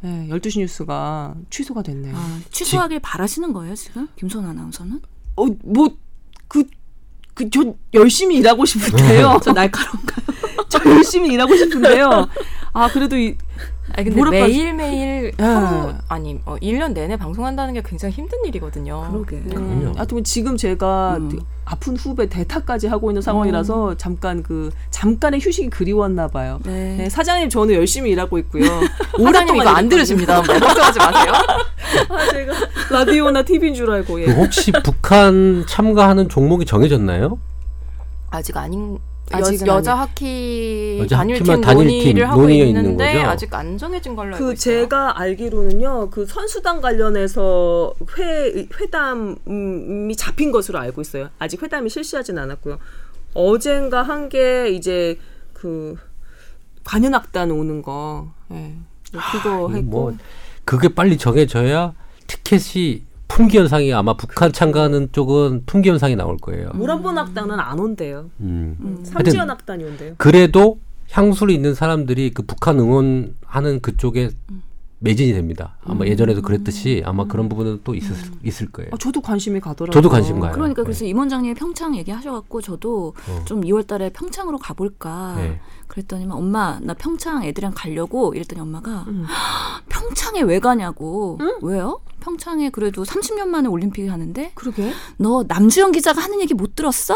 [0.04, 2.14] 예, 12시 뉴스가 취소가 됐네요.
[2.14, 5.00] 아, 취소하길 바라시는 거예요 지금 김소원 아나운서는?
[5.36, 5.88] 어, 뭐,
[6.46, 6.64] 그,
[7.34, 9.40] 그, 저 열심히 일하고 싶은데요.
[9.42, 10.26] 저 날카로운가요?
[10.68, 12.28] 저 열심히 일하고 싶은데요.
[12.74, 13.36] 아, 그래도 이,
[13.94, 15.42] 아니 근데 매일매일 예.
[15.42, 19.08] 하루 아니 어, 1년 내내 방송한다는 게 굉장히 힘든 일이거든요.
[19.10, 19.36] 그러게.
[19.36, 19.96] 음, 그럼요.
[19.96, 21.40] 하여튼 지금 제가 음.
[21.66, 26.60] 아픈 후배 대타까지 하고 있는 상황이라서 잠깐 그, 잠깐의 휴식이 그리웠나 봐요.
[26.64, 26.96] 네.
[26.96, 28.62] 네, 사장님 저는 열심히 일하고 있고요.
[29.18, 30.42] 이거 안 들으십니다.
[30.42, 31.32] 뭐 걱정하지 마세요.
[32.08, 32.52] 아, 제가
[32.90, 34.26] 라디오나 TV인 줄 알고, 예.
[34.26, 37.36] 그 혹시 북한 참가하는 종목이 정해졌나요?
[38.30, 38.98] 아직 아닌
[39.66, 43.26] 여, 자 아니- 하키 여자 단일팀 논의를 하고 논의가 있는 있는데 거죠?
[43.28, 44.54] 아직 안 정해진 걸로 알고 그 있어요.
[44.82, 51.28] 제가 알기로는요 그 선수단 관련해서 회 회담이 잡힌 것으로 알고 있어요.
[51.38, 52.78] 아직 회담이 실시하진 않았고요.
[53.34, 55.18] 어젠가 한 게 이제
[55.52, 55.96] 그
[56.84, 58.74] 관현악단 오는 거, 예.
[59.12, 60.16] 그거 이게 했고 뭐
[60.64, 61.94] 그게 빨리 정해져야
[62.26, 63.02] 티켓이
[63.36, 66.70] 품귀 현상이 아마 북한 참가하는 쪽은 품귀 현상이 나올 거예요.
[66.72, 68.30] 모란본 악단은 안 온대요.
[68.40, 69.04] 음.
[69.04, 70.14] 삼지연 악단이 온대요.
[70.16, 70.78] 그래도
[71.10, 74.30] 향수를 있는 사람들이 그 북한 응원하는 그쪽에
[75.00, 75.76] 매진이 됩니다.
[75.84, 76.08] 아마 음.
[76.08, 78.88] 예전에도 그랬듯이 아마 그런 부분은 또 있을, 있을 거예요.
[78.94, 79.92] 아, 저도 관심이 가더라고요.
[79.92, 80.52] 저도 관심 가요.
[80.52, 80.84] 그러니까 네.
[80.86, 83.44] 그래서 임 원장님이 평창 얘기하셔갖고 저도 어.
[83.44, 85.34] 좀 2월 달에 평창으로 가볼까.
[85.36, 85.60] 네.
[85.88, 89.26] 그랬더니만 엄마 나 평창 애들이랑 가려고 이랬더니 엄마가 음.
[89.90, 91.38] 평창에 왜 가냐고.
[91.60, 92.00] 왜요?
[92.30, 94.92] 평창에 그래도 30년 만에 올림픽 하는데 그러게.
[95.16, 97.14] 너 남주영 기자가 하는 얘기 못 들었어?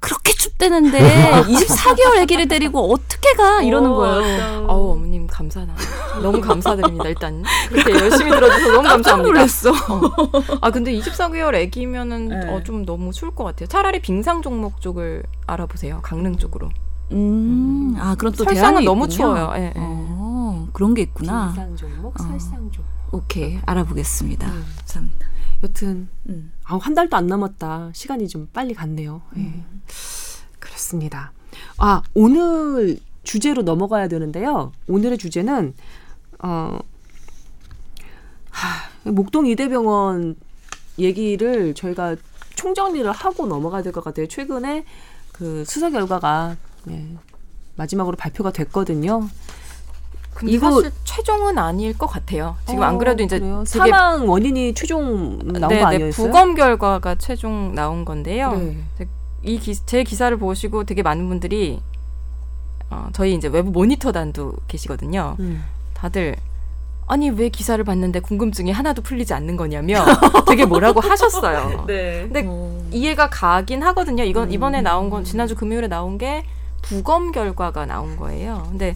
[0.00, 0.98] 그렇게 춥대는데
[1.48, 4.66] 24개월 아기를 데리고 어떻게 가 이러는 거예요.
[4.68, 5.74] 어우 어머님 감사나
[6.22, 9.28] 너무 감사드립니다 일단 그렇게 열심히 들어줘서 너무 감사합니다.
[9.28, 9.70] 놀랐어.
[9.70, 10.58] 어.
[10.60, 12.48] 아 근데 24개월 애기면은 네.
[12.52, 13.66] 어, 좀 너무 추울 것 같아요.
[13.66, 16.00] 차라리 빙상 종목 쪽을 알아보세요.
[16.02, 16.68] 강릉 쪽으로.
[17.12, 19.16] 음, 아 그럼 또 설상은 너무 있군요.
[19.16, 19.52] 추워요.
[19.56, 19.72] 예, 예.
[19.76, 21.54] 어, 그런 게 있구나.
[21.54, 22.22] 빙상 종목, 어.
[22.22, 22.87] 설상 종목.
[23.12, 24.46] 오케이 알아보겠습니다.
[24.46, 24.64] 음.
[24.78, 25.28] 감사합니다.
[25.64, 26.52] 여튼 음.
[26.64, 27.90] 아, 한 달도 안 남았다.
[27.94, 29.22] 시간이 좀 빨리 갔네요.
[29.36, 29.64] 예.
[30.58, 31.32] 그렇습니다.
[31.78, 34.72] 아, 오늘 주제로 넘어가야 되는데요.
[34.86, 35.74] 오늘의 주제는
[36.40, 36.78] 어
[38.50, 40.36] 하, 목동 이대병원
[40.98, 42.16] 얘기를 저희가
[42.54, 44.26] 총정리를 하고 넘어가야 될 것 같아요.
[44.26, 44.84] 최근에
[45.32, 46.56] 그 수사 결과가
[46.90, 47.16] 예,
[47.76, 49.28] 마지막으로 발표가 됐거든요.
[50.38, 52.56] 근데 이거- 사실 최종은 아닐 것 같아요.
[52.66, 53.64] 지금 안 그래도 이제 어, 그래요?
[53.66, 56.26] 되게 사망 원인이 최종 나온 네, 거 네, 아니었어요?
[56.26, 58.52] 부검 결과가 최종 나온 건데요.
[58.56, 59.08] 네.
[59.42, 61.80] 이제 기사를 보시고 되게 많은 분들이
[62.90, 65.36] 어, 저희 이제 외부 모니터단도 계시거든요.
[65.40, 65.64] 음.
[65.94, 66.36] 다들
[67.08, 70.04] 아니 왜 기사를 봤는데 궁금증이 하나도 풀리지 않는 거냐며
[70.46, 71.84] 되게 뭐라고 하셨어요.
[71.88, 72.28] 네.
[72.30, 72.46] 근데
[72.96, 74.22] 이해가 가긴 하거든요.
[74.22, 74.52] 이건 음.
[74.52, 76.44] 이번에 나온 건 지난주 금요일에 나온 게
[76.82, 78.66] 부검 결과가 나온 거예요.
[78.68, 78.94] 근데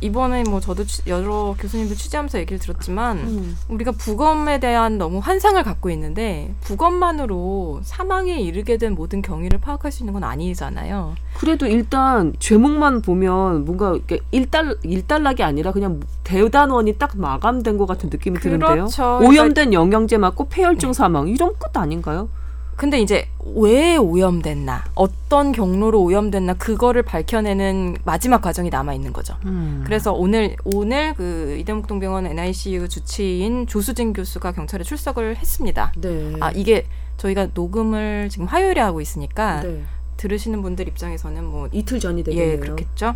[0.00, 3.58] 이번에 뭐 저도 취- 여러 교수님들 취재하면서 얘기를 들었지만 음.
[3.68, 10.02] 우리가 부검에 대한 너무 환상을 갖고 있는데 부검만으로 사망에 이르게 된 모든 경위를 파악할 수
[10.02, 11.14] 있는 건 아니잖아요.
[11.38, 13.96] 그래도 일단 제목만 보면 뭔가
[14.30, 18.68] 일달 일단락이 아니라 그냥 대단원이 딱 마감된 것 같은 느낌이 드는데요.
[18.68, 19.20] 그렇죠.
[19.22, 22.28] 오염된 영양제 맞고 폐혈증 사망 이런 끝 아닌가요?
[22.76, 29.34] 근데 이제 왜 오염됐나, 어떤 경로로 오염됐나 그거를 밝혀내는 마지막 과정이 남아 있는 거죠.
[29.46, 29.82] 음.
[29.84, 35.92] 그래서 오늘 오늘 그 이대목동병원 NICU 주치인 조수진 교수가 경찰에 출석을 했습니다.
[35.96, 36.34] 네.
[36.40, 39.82] 아 이게 저희가 녹음을 지금 화요일에 하고 있으니까 네.
[40.18, 42.52] 들으시는 분들 입장에서는 뭐 이틀 전이 되겠네요.
[42.52, 43.14] 예, 그렇겠죠.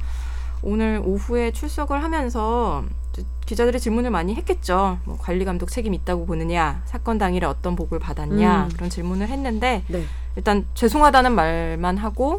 [0.63, 2.85] 오늘 오후에 출석을 하면서
[3.21, 4.99] 기- 기자들의 질문을 많이 했겠죠.
[5.05, 8.69] 뭐 관리 감독 책임 있다고 보느냐, 사건 당일에 어떤 보고를 받았냐 음.
[8.75, 10.05] 그런 질문을 했는데 네.
[10.37, 12.39] 일단 죄송하다는 말만 하고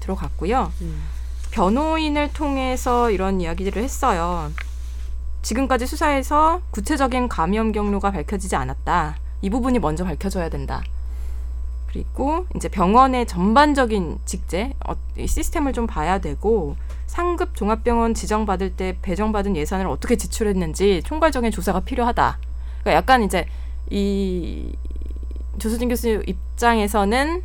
[0.00, 0.72] 들어갔고요.
[0.82, 1.02] 음.
[1.52, 4.50] 변호인을 통해서 이런 이야기들을 했어요.
[5.42, 9.16] 지금까지 수사에서 구체적인 감염 경로가 밝혀지지 않았다.
[9.42, 10.82] 이 부분이 먼저 밝혀져야 된다.
[11.88, 16.76] 그리고 이제 병원의 전반적인 직제, 어, 이 시스템을 좀 봐야 되고
[17.12, 22.38] 상급 종합병원 지정받을 때 배정받은 예산을 어떻게 지출했는지 총괄적인 조사가 필요하다.
[22.80, 23.46] 그러니까 약간 이제
[23.90, 24.74] 이
[25.58, 27.42] 조수진 교수 입장에서는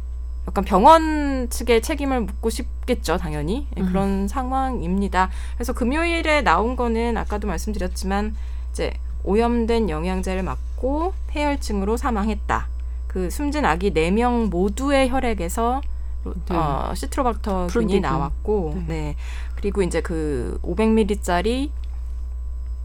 [0.48, 5.30] 약간 병원 측의 책임을 묻고 싶겠죠, 당연히 예, 그런 상황입니다.
[5.56, 8.38] 그래서 금요일에 나온 거는 아까도 말씀드렸지만
[8.72, 8.94] 이제
[9.26, 12.70] 오염된 영양제를 맞고 폐혈증으로 사망했다.
[13.08, 15.82] 그 숨진 아기 4명 모두의 혈액에서
[16.50, 18.00] 어, 시트로박터균이.
[18.00, 18.86] 나왔고, 네.
[18.88, 19.16] 네.
[19.68, 21.72] 그리고 이제 그 500ml짜리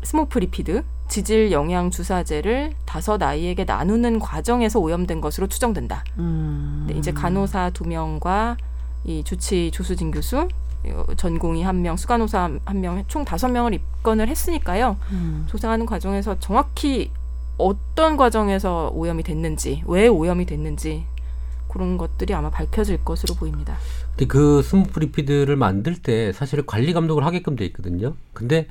[0.02, 6.02] SMOFlipid 지질 영양 주사제를 다섯 아이에게 나누는 과정에서 오염된 것으로 추정된다.
[6.18, 6.86] 음.
[6.88, 8.56] 네, 이제 간호사 두 명과
[9.04, 10.48] 이 주치 조수진 교수,
[10.86, 14.96] 어, 전공의 한 명, 수간호사 한 명, 총 다섯 명을 입건을 했으니까요.
[15.12, 15.44] 음.
[15.46, 17.12] 조사하는 과정에서 정확히
[17.58, 21.04] 어떤 과정에서 오염이 됐는지, 왜 오염이 됐는지
[21.68, 23.76] 그런 것들이 아마 밝혀질 것으로 보입니다.
[24.12, 28.14] 근데 그 SMOFlipid를 만들 때 사실 관리 감독을 하게끔 돼 있거든요.
[28.34, 28.68] 근데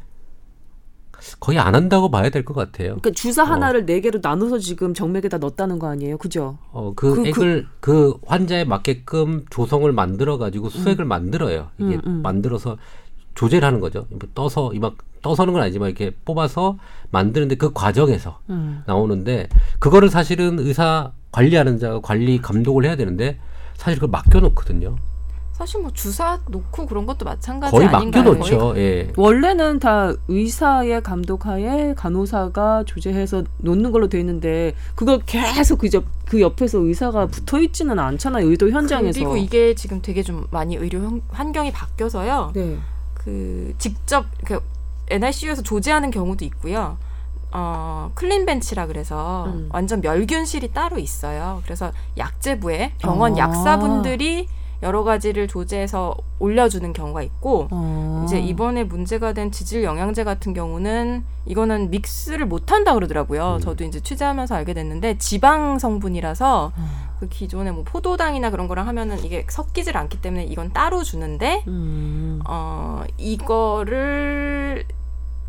[1.40, 2.96] 거의 안 한다고 봐야 될 것 같아요.
[3.00, 6.58] 그러니까 주사 하나를 네 개로 나눠서 지금 정맥에다 넣었다는 거 아니에요, 그죠?
[6.72, 11.70] 어, 그, 그- 액을 그, 환자에 맞게끔 조성을 만들어 가지고 수액을 만들어요.
[11.78, 12.22] 이게 음, 음.
[12.24, 12.78] 만들어서
[13.36, 14.08] 조제를 하는 거죠.
[14.10, 16.78] 뭐 떠서 이막 떠서는 건 아니지만 이렇게 뽑아서
[17.12, 18.82] 만드는데 그 과정에서 음.
[18.88, 19.48] 나오는데
[19.80, 23.40] 그거를 사실은 의사 관리하는 자가 관리 감독을 해야 되는데
[23.76, 24.96] 사실 그걸 맡겨 놓거든요.
[25.62, 28.24] 사실 뭐 주사 놓고 그런 것도 마찬가지 거의 아닌가요?
[28.34, 28.74] 맡겨놓죠.
[28.78, 29.14] 예.
[29.16, 36.42] 원래는 다 의사의 감독하에 간호사가 조제해서 놓는 걸로 돼 있는데 그걸 계속 그, 옆, 그
[36.42, 38.48] 옆에서 의사가 붙어 있지는 않잖아요.
[38.50, 39.20] 의도 현장에서.
[39.20, 42.54] 그리고 이게 지금 되게 좀 많이 의료 환- 환경이 바뀌어서요.
[42.56, 42.80] 네.
[43.14, 44.60] 그 직접 그
[45.12, 46.98] NICU에서 조제하는 경우도 있고요.
[47.52, 49.70] 어, 클린 벤치라 그래서 음.
[49.72, 51.62] 완전 멸균실이 따로 있어요.
[51.66, 53.38] 그래서 약제부에 병원 아.
[53.38, 54.48] 약사분들이
[54.84, 58.24] 여러 가지를 조제해서 올려주는 경우가 있고 어.
[58.26, 63.56] 이제 이번에 문제가 된 지질 영양제 같은 경우는 이거는 믹스를 못 한다 그러더라고요.
[63.56, 63.60] 음.
[63.60, 66.72] 저도 이제 취재하면서 알게 됐는데 지방 성분이라서
[67.20, 72.42] 그 기존에 뭐 포도당이나 그런 거랑 하면은 이게 섞이질 않기 때문에 이건 따로 주는데 음.
[72.48, 74.86] 어 이거를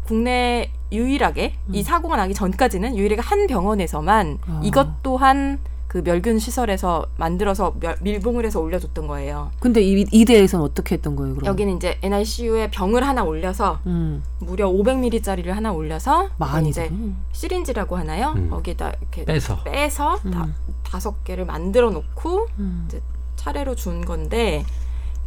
[0.05, 1.83] 국내 유일하게 이 음.
[1.83, 4.61] 사고가 나기 전까지는 유일하게 한 병원에서만 아.
[4.63, 5.61] 이것 또한
[5.93, 9.51] 그 멸균 시설에서 만들어서 멸- 밀봉을 해서 올려줬던 거예요.
[9.61, 11.47] 근데 이 이 대에서는 어떻게 했던 거예요, 그럼?
[11.47, 14.23] 여기는 이제 NICU에 병을 하나 올려서 음.
[14.39, 16.95] 무려 500ml짜리를 하나 올려서 많이 이제 이제
[17.33, 18.33] 시린지라고 하나요?
[18.37, 18.49] 음.
[18.49, 19.63] 거기다 이렇게 빼서.
[19.65, 20.55] 빼서 다, 음.
[20.83, 22.89] 다섯 개를 만들어 놓고 음.
[23.37, 24.65] 차례로 준 건데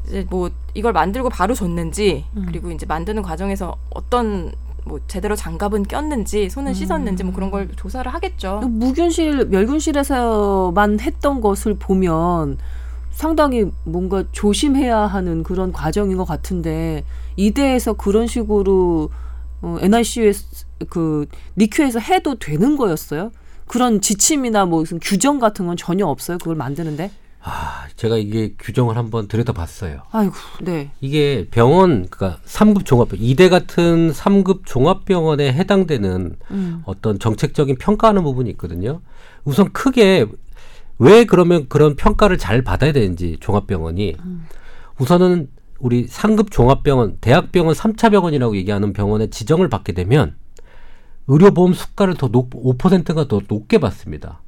[0.08, 2.46] 이제 뭐 이걸 만들고 바로 줬는지 음.
[2.48, 4.52] 그리고 이제 만드는 과정에서 어떤
[4.86, 6.74] 뭐 제대로 장갑은 꼈는지 손은 음.
[6.74, 8.60] 씻었는지 뭐 그런 걸 조사를 하겠죠.
[8.60, 12.58] 무균실 멸균실에서만 했던 것을 보면
[13.12, 17.04] 상당히 뭔가 조심해야 하는 그런 과정인 것 같은데
[17.36, 19.10] 이대에서 그런 식으로
[19.62, 20.34] 어, NICU에
[20.90, 21.26] 그
[21.58, 23.32] 니큐에서 해도 되는 거였어요?
[23.66, 26.38] 그런 지침이나 뭐 무슨 규정 같은 건 전혀 없어요.
[26.38, 27.10] 그걸 만드는데.
[27.48, 30.02] 아, 제가 이게 규정을 한번 들여다봤어요.
[30.12, 30.90] 아이고, 네.
[31.00, 36.82] 이게 병원 그러니까 3급 종합병 이대 같은 3급 종합병원에 해당되는 음.
[36.86, 39.02] 어떤 정책적인 평가하는 부분이 있거든요.
[39.44, 40.26] 우선 크게
[40.98, 44.16] 왜 그러면 그런 평가를 잘 받아야 되는지 종합병원이
[44.98, 50.36] 우선은 우리 상급 종합병원, 대학병원 3차 병원이라고 얘기하는 병원에 지정을 받게 되면
[51.28, 54.42] 의료보험 수가를 더 높, 5%가 더 높게 받습니다.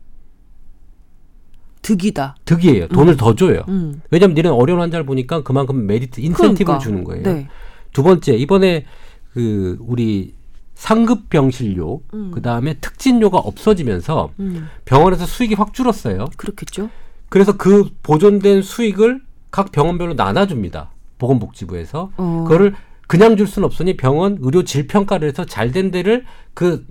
[1.81, 2.35] 득이다.
[2.45, 2.87] 득이에요.
[2.89, 3.63] 돈을 더 줘요.
[3.69, 4.01] 음.
[4.11, 6.79] 왜냐면 니는 어려운 환자를 보니까 그만큼 메리트, 인센티브를 그러니까.
[6.79, 7.23] 주는 거예요.
[7.23, 7.47] 네.
[7.93, 8.85] 두 번째 이번에
[9.33, 10.33] 그 우리
[10.75, 12.31] 상급 병실료 음.
[12.33, 14.67] 그 다음에 특진료가 없어지면서 음.
[14.85, 16.25] 병원에서 수익이 확 줄었어요.
[16.37, 16.89] 그렇겠죠.
[17.29, 19.21] 그래서 그 보존된 수익을
[19.51, 20.91] 각 병원별로 나눠줍니다.
[21.17, 22.45] 보건복지부에서 어.
[22.47, 22.75] 그거를
[23.07, 26.85] 그냥 줄 수는 없으니 병원 의료 질 평가를 해서 잘 된 데를 그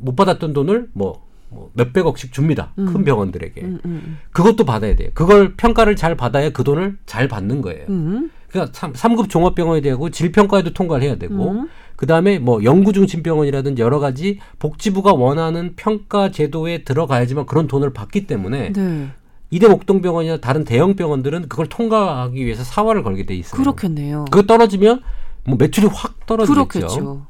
[0.00, 2.72] 못 받았던 돈을 뭐, 뭐 몇백억씩 줍니다.
[2.78, 2.86] 음.
[2.86, 3.60] 큰 병원들에게.
[3.62, 5.10] 음, 음, 그것도 받아야 돼요.
[5.14, 7.86] 그걸 평가를 잘 받아야 그 돈을 잘 받는 거예요.
[7.88, 8.30] 음.
[8.48, 11.68] 그러니까 삼 3급 종합병원이 되고 질평가에도 통과를 해야 되고 음.
[11.96, 18.72] 그다음에 뭐 연구중심 병원이라든지 여러 가지 복지부가 원하는 평가 제도에 들어가야지만 그런 돈을 받기 때문에
[18.72, 19.08] 네.
[19.50, 23.60] 이대 목동병원이나 다른 대형 병원들은 그걸 통과하기 위해서 사활을 걸게 돼 있어요.
[23.60, 24.26] 그렇겠네요.
[24.30, 25.02] 그거 떨어지면
[25.44, 26.54] 뭐 매출이 확 떨어지겠죠.
[26.54, 27.26] 그렇겠죠.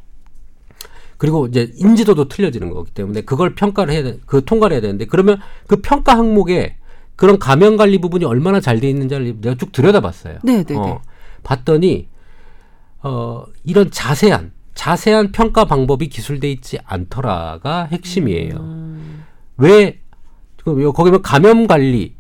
[1.19, 5.39] 그리고 이제 인지도도 틀려지는 거기 때문에 그걸 평가를 해야 돼, 그 통과를 해야 되는데 그러면
[5.67, 6.77] 그 평가 항목에
[7.17, 10.39] 그런 감염 관리 부분이 얼마나 잘 돼 있는지를 내가 쭉 들여다봤어요.
[10.45, 10.77] 네, 네, 네.
[10.77, 11.03] 어,
[11.43, 12.09] 봤더니
[13.03, 18.55] 어 이런 자세한 자세한 평가 방법이 기술돼 있지 않더라가 핵심이에요.
[18.55, 19.25] 음.
[19.57, 19.99] 왜
[20.65, 22.15] 그, 거기면 감염 관리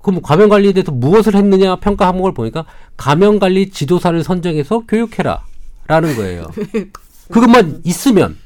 [0.00, 2.66] 그럼 감염 관리에 대해서 무엇을 했느냐 평가 항목을 보니까
[2.96, 5.42] 감염 관리 지도사를 선정해서 교육해라
[5.88, 6.46] 라는 거예요.
[7.30, 8.36] 그것만 있으면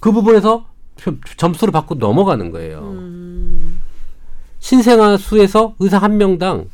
[0.00, 0.66] 그 부분에서
[1.00, 2.80] 표- 점수를 받고 넘어가는 거예요.
[2.80, 3.80] 음.
[4.58, 6.66] 신생아 수에서 의사 한 명당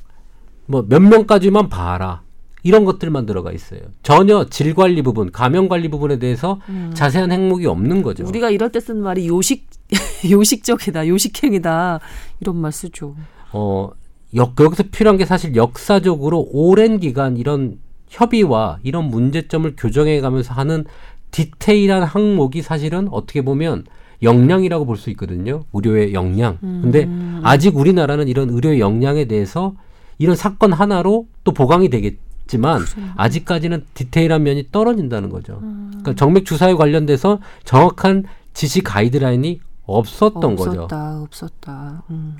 [0.66, 2.22] 뭐 몇 명까지만 봐라.
[2.62, 3.80] 이런 것들만 들어가 있어요.
[4.02, 6.60] 전혀 질 관리 부분, 감염 관리 부분에 대해서
[6.94, 8.24] 자세한 행목이 없는 거죠.
[8.24, 8.28] 음.
[8.28, 9.66] 우리가 이럴 때 쓰는 말이 요식
[10.30, 12.00] 요식적이다, 요식행이다
[12.40, 13.16] 이런 말 쓰죠.
[13.52, 13.90] 어,
[14.34, 17.76] 역, 여기서 필요한 게 사실 역사적으로 오랜 기간 이런
[18.08, 20.86] 협의와 이런 문제점을 교정해 가면서 하는
[21.34, 23.86] 디테일한 항목이 사실은 어떻게 보면
[24.22, 25.64] 역량이라고 볼 수 있거든요.
[25.72, 26.58] 의료의 역량.
[26.60, 27.08] 근데
[27.42, 29.74] 아직 우리나라는 이런 의료의 역량에 대해서
[30.18, 32.82] 이런 사건 하나로 또 보강이 되겠지만
[33.16, 35.58] 아직까지는 디테일한 면이 떨어진다는 거죠.
[35.60, 40.82] 그러니까 정맥 주사에 관련돼서 정확한 지시 가이드라인이 없었던 거죠.
[40.82, 42.02] 없었다, 없었다.
[42.10, 42.36] 음.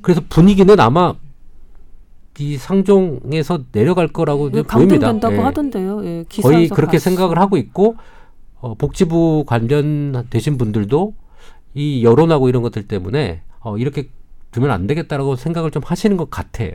[0.00, 1.14] 그래서 분위기는 아마
[2.38, 5.08] 이 상종에서 내려갈 거라고 이제 보입니다.
[5.08, 5.38] 강등된다고 예.
[5.40, 6.04] 하던데요.
[6.04, 7.04] 예, 거의 기사에서 그렇게 봤어.
[7.10, 7.96] 생각을 하고 있고
[8.60, 11.14] 어, 복지부 관련되신 분들도
[11.74, 14.10] 이 여론하고 이런 것들 때문에 어, 이렇게
[14.50, 16.72] 두면 안 되겠다라고 생각을 좀 하시는 것 같아요.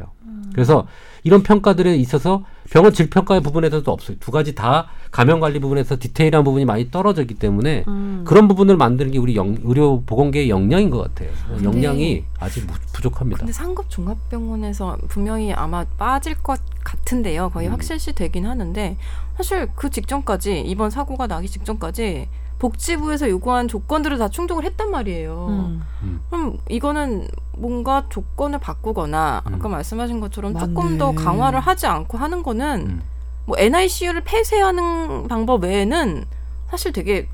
[0.53, 0.87] 그래서
[1.23, 4.17] 이런 평가들에 있어서 병원 질평가의 부분에서도 없어요.
[4.19, 8.23] 두 가지 다 감염 관리 부분에서 디테일한 부분이 많이 떨어졌기 때문에 음.
[8.25, 11.29] 그런 부분을 만드는 게 우리 영, 의료 보건계의 역량인 것 같아요.
[11.63, 13.39] 역량이 아직 부- 부족합니다.
[13.39, 17.49] 근데 상급 종합병원에서 분명히 아마 빠질 것 같은데요.
[17.49, 17.73] 거의 음.
[17.73, 18.97] 확실시 되긴 하는데
[19.37, 22.27] 사실 그 직전까지 이번 사고가 나기 직전까지
[22.63, 25.47] 복지부에서 요구한 조건들을 다 충족을 했단 말이에요.
[25.49, 26.21] 음.
[26.29, 29.53] 그럼 이거는 뭔가 조건을 바꾸거나 음.
[29.53, 30.73] 아까 말씀하신 것처럼 맞네.
[30.73, 33.01] 조금 더 강화를 하지 않고 하는 거는 음.
[33.45, 36.23] 뭐 NICU를 폐쇄하는 방법 외에는
[36.69, 37.27] 사실 되게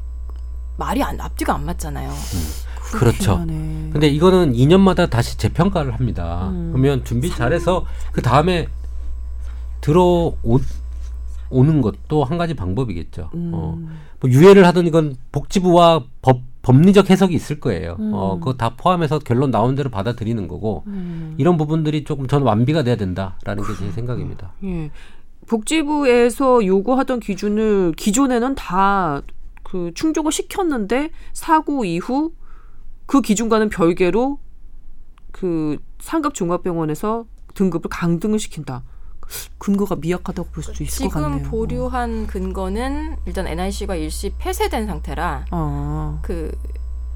[0.78, 2.12] 말이 안 앞뒤가 안 맞잖아요.
[2.94, 3.36] 그렇죠.
[3.36, 3.90] 하네.
[3.94, 6.50] 근데 이거는 2년마다 다시 재평가를 합니다.
[6.50, 6.72] 음.
[6.72, 8.68] 그러면 준비 잘해서 그 다음에
[9.82, 10.38] 들어오
[11.52, 13.30] 오는 것도 한 가지 방법이겠죠.
[13.36, 13.52] 음.
[13.54, 13.78] 어,
[14.22, 17.96] 뭐 유예를 하든 이건 복지부와 법 법리적 해석이 있을 거예요.
[18.00, 18.12] 음.
[18.14, 21.36] 어, 그거 다 포함해서 결론 나온 대로 받아들이는 거고 음.
[21.38, 24.54] 이런 부분들이 조금 저는 완비가 돼야 된다라는 게 제 생각입니다.
[24.66, 24.92] 예.
[25.48, 29.22] 복지부에서 요구하던 기준을 기존에는 다
[29.70, 32.32] 그 충족을 시켰는데 사고 이후
[33.06, 34.40] 그 기준과는 별개로
[35.32, 38.82] 그 상급 종합병원에서 등급을 강등을 시킨다.
[39.58, 41.50] 근거가 미약하다고 볼 수도 있을 것 지금 같네요.
[41.50, 46.20] 보류한 근거는 일단 NIC가 일시 폐쇄된 상태라 아.
[46.22, 46.52] 그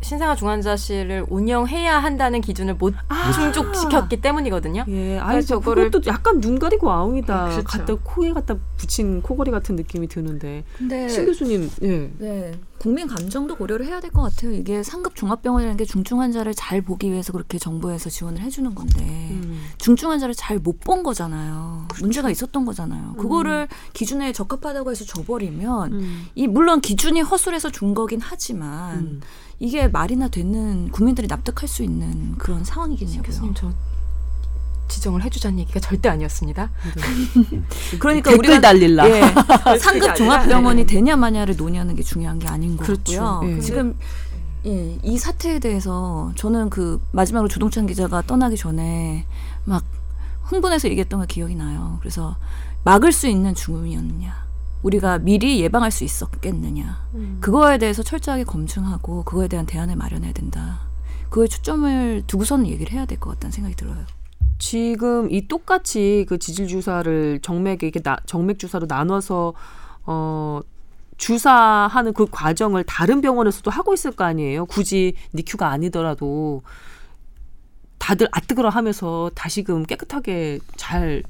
[0.04, 2.94] 신생아 중환자실을 운영해야 한다는 기준을 못
[3.34, 4.86] 충족시켰기 때문이거든요.
[4.88, 7.44] 예, 아니 저거를 또 약간 눈 가리고 아웅이다.
[7.50, 7.64] 그렇죠.
[7.64, 12.12] 갖다 코에 갖다 붙인 코걸이 같은 느낌이 드는데 근데 신 교수님, 예.
[12.18, 14.52] 네, 국민 감정도 고려를 해야 될 것 같아요.
[14.52, 19.02] 이게 상급 종합병원이라는 게 중증 환자를 잘 보기 위해서 그렇게 정부에서 지원을 해주는 건데
[19.32, 19.62] 음.
[19.78, 21.88] 중증 환자를 잘 못 본 거잖아요.
[22.02, 23.14] 문제가 있었던 거잖아요.
[23.18, 26.26] 그거를 기준에 적합하다고 해서 줘버리면 음.
[26.36, 29.22] 이 물론 기준이 허술해서 준 거긴 하지만 음.
[29.60, 33.24] 이게 말이나 되는 국민들이 납득할 수 있는 그런 상황이겠냐고요.
[33.24, 33.72] 교수님 저
[34.88, 36.70] 지정을 해주자는 얘기가 절대 아니었습니다.
[38.00, 39.10] 그러니까 댓글 우리가 달릴라.
[39.10, 39.22] 예,
[39.80, 43.24] 상급 아니라, 종합병원이 되냐 마냐를 논의하는 게 중요한 게 아닌 것 그렇죠.
[43.24, 43.56] 같고요.
[43.58, 43.60] 예.
[43.62, 43.98] 지금
[44.66, 49.26] 예, 이 사태에 대해서 저는 그 마지막으로 조동찬 기자가 떠나기 전에
[49.66, 49.84] 막
[50.44, 51.98] 흥분해서 얘기했던 게 기억이 나요.
[52.00, 52.36] 그래서
[52.84, 54.43] 막을 수 있는 죽음이었느냐.
[54.84, 57.08] 우리가 미리 예방할 수 있었겠느냐.
[57.40, 60.82] 그거에 대해서 철저하게 검증하고 그거에 대한 대안을 마련해야 된다.
[61.30, 64.06] 그거에 초점을 두고선 얘기를 해야 될 것 같다는 생각이 들어요.
[64.60, 69.54] 지금 이 똑같이 그 지질 주사를 정맥에 이렇게 나, 정맥 주사로 나눠서
[70.06, 70.60] 어
[71.18, 74.66] 주사하는 그 과정을 다른 병원에서도 하고 있을 거 아니에요.
[74.66, 76.62] 굳이 니큐가 아니더라도
[78.00, 81.24] 다들 아뜨거라 하면서 다시금 깨끗하게 잘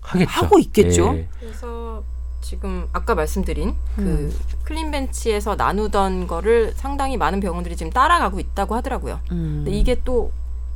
[0.00, 0.30] 하겠죠.
[0.30, 1.14] 하고 있겠죠?
[1.16, 1.28] 예.
[1.40, 2.04] 그래서
[2.42, 4.38] 지금 아까 말씀드린 그 음.
[4.64, 9.20] 클린벤치에서 나누던 거를 상당히 많은 병원들이 지금 따라가고 있다고 하더라고요.
[9.30, 9.62] 음.
[9.64, 10.30] 근데 이게 또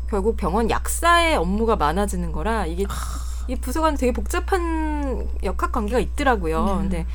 [0.09, 2.87] 결국 병원 약사의 업무가 많아지는 거라 이게
[3.49, 6.79] 이 부서간 되게 복잡한 역학 관계가 있더라고요.
[6.81, 7.07] 근데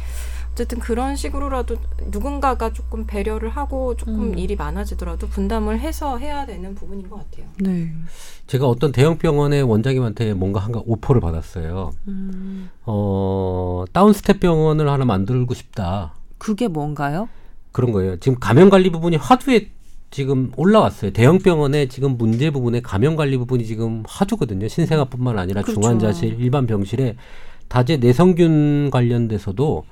[0.51, 1.77] 어쨌든 그런 식으로라도
[2.11, 4.37] 누군가가 조금 배려를 하고 조금 음.
[4.37, 7.47] 일이 많아지더라도 분담을 해서 해야 되는 부분인 것 같아요.
[7.59, 7.91] 네.
[8.47, 11.91] 제가 어떤 대형 병원의 원장님한테 뭔가 한 오퍼를 받았어요.
[12.07, 12.69] 음.
[12.85, 16.13] 어, 다운스텝 병원을 하나 만들고 싶다.
[16.37, 17.29] 그게 뭔가요?
[17.71, 18.17] 그런 거예요.
[18.17, 19.69] 지금 감염 관리 부분이 화두에
[20.09, 21.11] 지금 올라왔어요.
[21.11, 24.67] 대형 병원의 지금 문제 부분에 감염 관리 부분이 지금 화두거든요.
[24.67, 25.79] 신생아뿐만 아니라 그렇죠.
[25.79, 27.15] 중환자실, 일반 병실에
[27.69, 29.85] 다제 내성균 관련돼서도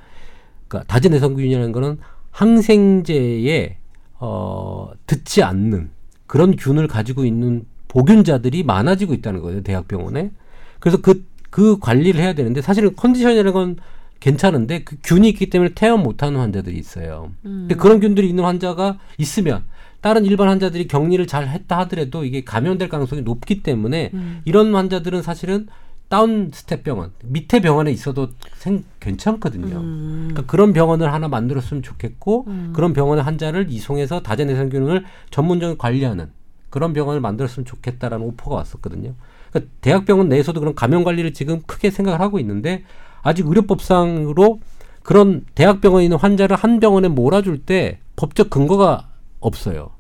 [0.69, 1.97] 그러니까 다제 내성균이라는 거는
[2.31, 3.77] 항생제에
[4.21, 5.89] 어 듣지 않는
[6.27, 9.63] 그런 균을 가지고 있는 보균자들이 많아지고 있다는 거예요.
[9.63, 10.31] 대학병원에.
[10.79, 13.77] 그래서 그, 그 관리를 해야 되는데 사실은 컨디션이라는 건
[14.19, 17.31] 괜찮은데 그 균이 있기 때문에 퇴원 못하는 환자들이 있어요.
[17.41, 19.63] 근데 그런 균들이 있는 환자가 있으면
[20.01, 24.11] 다른 일반 환자들이 격리를 잘 했다 하더라도 이게 감염될 가능성이 높기 때문에
[24.45, 25.67] 이런 환자들은 사실은
[26.09, 29.77] down step 병원 밑에 병원에 있어도 생, 괜찮거든요.
[29.77, 30.27] 음.
[30.29, 36.31] 그러니까 그런 병원을 하나 만들었으면 좋겠고 그런 병원의 환자를 이송해서 다제내성균을 전문적으로 관리하는
[36.69, 39.13] 그런 병원을 만들었으면 좋겠다라는 오퍼가 왔었거든요.
[39.49, 42.83] 그러니까 대학병원 내에서도 그런 감염 관리를 지금 크게 생각을 하고 있는데
[43.21, 44.59] 아직 의료법상으로
[45.03, 49.91] 그런 대학병원에 있는 환자를 한 병원에 몰아줄 때 법적 근거가 없어요.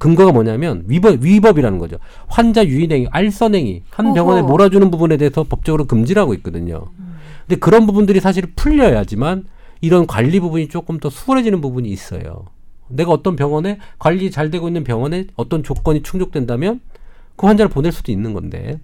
[0.00, 1.98] 근거가 뭐냐면 위법 위법이라는 거죠.
[2.26, 4.48] 환자 유인행위, 알선행위 한 병원에 어허.
[4.48, 6.86] 몰아주는 부분에 대해서 법적으로 금지를 하고 있거든요.
[7.46, 9.44] 근데 그런 부분들이 사실 풀려야지만
[9.80, 12.46] 이런 관리 부분이 조금 더 수월해지는 부분이 있어요.
[12.88, 16.80] 내가 어떤 병원에 관리 잘 되고 있는 병원에 어떤 조건이 충족된다면
[17.36, 18.80] 그 환자를 보낼 수도 있는 건데.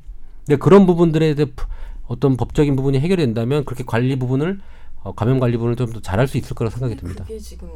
[0.47, 1.67] 근데 그런 부분들에 대해 푸-
[2.07, 4.61] 어떤 법적인 부분이 해결된다면 그렇게 관리 부분을
[5.03, 7.25] 어, 감염 관리 부분을 좀 더 잘할 수 있을 거라 생각이 듭니다.
[7.25, 7.69] 그게 지금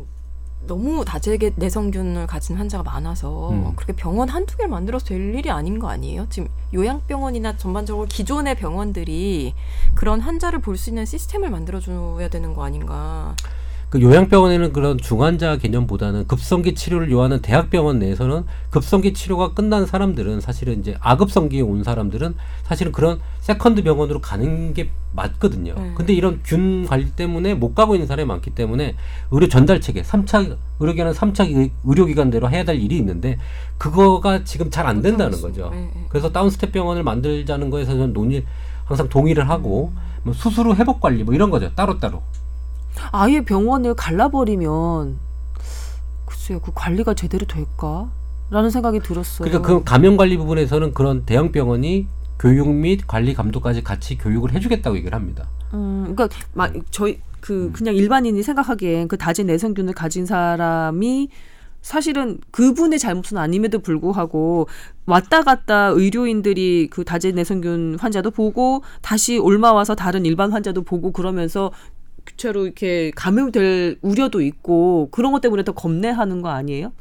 [0.66, 3.72] 너무 다재계 내성균을 가진 환자가 많아서 음.
[3.76, 6.26] 그렇게 병원 한두 개를 만들어서 될 일이 아닌 거 아니에요?
[6.30, 9.54] 지금 요양병원이나 전반적으로 기존의 병원들이
[9.94, 13.34] 그런 환자를 볼 수 있는 시스템을 만들어줘야 되는 거 아닌가.
[13.90, 20.78] 그 요양병원에는 그런 중환자 개념보다는 급성기 치료를 요하는 대학병원 내에서는 급성기 치료가 끝난 사람들은 사실은
[20.78, 25.74] 이제 아급성기에 온 사람들은 사실은 그런 second 병원으로 가는 게 맞거든요.
[25.76, 25.92] 네.
[25.96, 28.94] 근데 이런 균 관리 때문에 못 가고 있는 사람이 많기 때문에
[29.32, 30.44] 의료 전달 체계, 삼차
[30.78, 31.46] 의료기관은 삼차
[31.84, 33.38] 의료기관대로 해야 될 일이 있는데
[33.76, 35.70] 그거가 지금 잘 안 된다는 거죠.
[35.72, 36.06] 네, 네.
[36.08, 38.44] 그래서 down step 병원을 만들자는 거에서 저는 논의
[38.84, 41.74] 항상 동의를 하고 뭐 수술 후 회복 관리 뭐 이런 거죠.
[41.74, 42.22] 따로따로.
[43.12, 45.18] 아예 병원을 갈라버리면
[46.26, 48.10] 글쎄요 그 관리가 제대로 될까?
[48.50, 49.48] 라는 생각이 들었어요.
[49.48, 54.96] 그러니까 그 감염 관리 부분에서는 그런 대형 병원이 교육 및 관리 감독까지 같이 교육을 해주겠다고
[54.96, 55.46] 얘기를 합니다.
[55.72, 57.72] 음, 그러니까 막 저희 그 음.
[57.72, 61.28] 그냥 일반인이 생각하기엔 그 다진 내성균을 가진 사람이
[61.82, 64.68] 사실은 그분의 잘못은 아님에도 불구하고
[65.06, 71.12] 왔다 갔다 의료인들이 그 다진 내성균 환자도 보고 다시 올마 와서 다른 일반 환자도 보고
[71.12, 71.72] 그러면서
[72.30, 76.92] 교체로 이렇게 감염될 우려도 있고 그런 것 때문에 더 겁내하는 거 아니에요?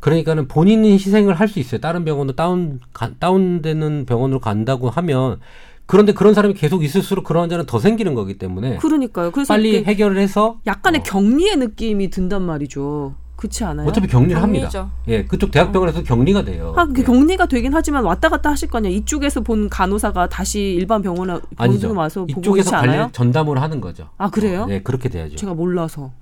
[0.00, 1.80] 그러니까는 본인이 희생을 할 수 있어요.
[1.80, 5.38] 다른 병원으로 다운 가, 다운되는 병원으로 간다고 하면
[5.86, 9.30] 그런데 그런 사람이 계속 있을수록 그런 환자는 더 생기는 거기 때문에 그러니까요.
[9.30, 11.04] 그래서 빨리 해결을 해서 약간의 어.
[11.04, 13.14] 격리의 느낌이 든단 말이죠.
[13.42, 13.88] 그렇지 않아요?
[13.88, 14.68] 어차피 격리를 합니다.
[14.68, 14.90] 격리죠.
[15.08, 16.74] 예, 그쪽 대학병원에서 격리가 돼요.
[16.76, 17.02] 아, 그 예.
[17.02, 18.92] 격리가 되긴 하지만 왔다 갔다 하실 거 아니야.
[18.92, 21.40] 이쪽에서 본 간호사가 다시 일반 병원에.
[21.56, 22.70] 병원 와서 이쪽에서?
[22.70, 24.10] 관리 전담을 하는 거죠.
[24.16, 24.62] 아, 그래요?
[24.62, 25.34] 어, 네, 그렇게 돼야죠.
[25.34, 26.12] 제가 몰라서.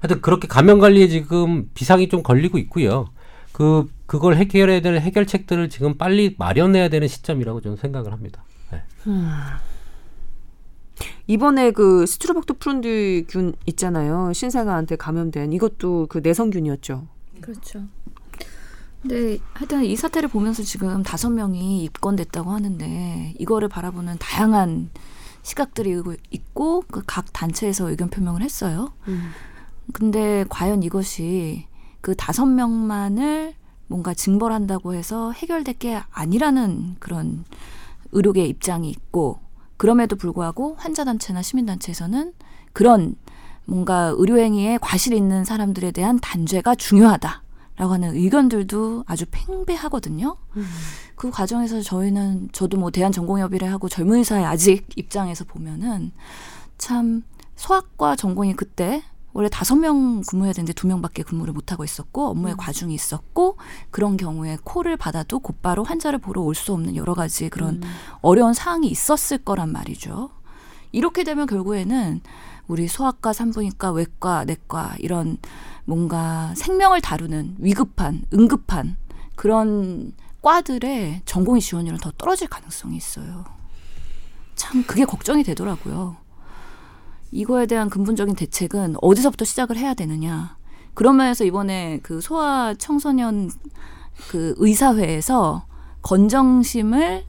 [0.00, 3.08] 하여튼 그렇게 감염 관리에 지금 비상이 좀 걸리고 있고요.
[3.52, 8.42] 그 그걸 해결해야 될 해결책들을 지금 빨리 마련해야 되는 시점이라고 저는 생각을 합니다.
[8.72, 8.80] 네.
[11.26, 14.32] 이번에 그 스트로박토 프룬디균 있잖아요.
[14.32, 17.06] 신생아한테 감염된 이것도 그 내성균이었죠.
[17.40, 17.84] 그렇죠.
[19.02, 24.90] 근데 하여튼 이 사태를 보면서 지금 다섯 명이 입건됐다고 하는데 이거를 바라보는 다양한
[25.42, 28.92] 시각들이 있고 그 각 단체에서 의견 표명을 했어요.
[29.06, 29.30] 음.
[29.92, 31.66] 근데 과연 이것이
[32.00, 33.54] 그 다섯 명만을
[33.86, 37.44] 뭔가 징벌한다고 해서 해결될 게 아니라는 그런
[38.12, 39.40] 의료계 입장이 있고
[39.78, 42.34] 그럼에도 불구하고 환자단체나 시민단체에서는
[42.74, 43.14] 그런
[43.64, 47.42] 뭔가 의료행위에 과실 있는 사람들에 대한 단죄가 중요하다
[47.76, 50.36] 라고 하는 의견들도 아주 팽배하거든요.
[51.14, 56.12] 그 과정에서 저희는 저도 뭐 대한 전공협의회 하고 젊은 의사의 아직 입장에서 보면은
[56.76, 57.22] 참
[57.54, 59.02] 소아과 전공이 그때
[59.34, 63.56] 원래 다섯 명 근무해야 되는데 두 명밖에 근무를 못 하고 있었고 업무에 과중이 있었고
[63.90, 67.80] 그런 경우에 콜을 받아도 곧바로 환자를 보러 올 수 없는 여러 가지 그런
[68.20, 70.30] 어려운 사항이 있었을 거란 말이죠.
[70.90, 72.20] 이렇게 되면 결국에는
[72.66, 75.38] 우리 소아과, 산부인과, 외과, 내과 이런
[75.84, 78.96] 뭔가 생명을 다루는 위급한, 응급한
[79.36, 80.12] 그런
[80.42, 83.44] 과들의 전공의 지원율은 더 떨어질 가능성이 있어요.
[84.56, 86.16] 참 그게 걱정이 되더라고요.
[87.30, 90.56] 이거에 대한 근본적인 대책은 어디서부터 시작을 해야 되느냐.
[90.94, 93.50] 그런 면에서 이번에 그 소아 청소년
[94.30, 95.66] 그 의사회에서
[96.02, 97.24] 건정심을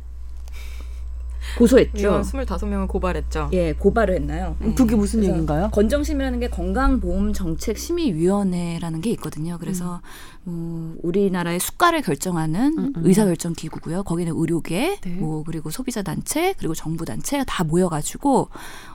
[1.58, 1.98] 고소했죠.
[1.98, 3.50] 이건 25명을 고발했죠.
[3.54, 4.56] 예, 고발을 했나요?
[4.60, 4.76] 네.
[4.76, 5.70] 그게 무슨 얘기인가요?
[5.72, 9.58] 건정심이라는 게 건강보험정책심의위원회라는 게 있거든요.
[9.60, 10.02] 그래서
[10.46, 13.02] 어, 우리나라의 수가를 결정하는 음, 음.
[13.04, 14.04] 의사결정 기구고요.
[14.04, 15.16] 거기는 의료계, 네.
[15.16, 18.50] 뭐 그리고 소비자 단체, 그리고 정부 단체가 다 모여가지고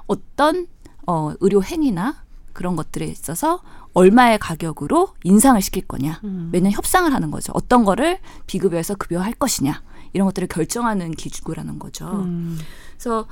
[0.06, 0.66] 어떤
[1.06, 3.60] 어, 의료 행위나 그런 것들에 있어서
[3.94, 6.48] 얼마의 가격으로 인상을 시킬 거냐 음.
[6.52, 7.52] 매년 협상을 하는 거죠.
[7.54, 9.82] 어떤 거를 비급여해서 급여할 것이냐
[10.12, 12.06] 이런 것들을 결정하는 기구라는 거죠.
[12.06, 12.58] 음.
[12.92, 13.26] 그래서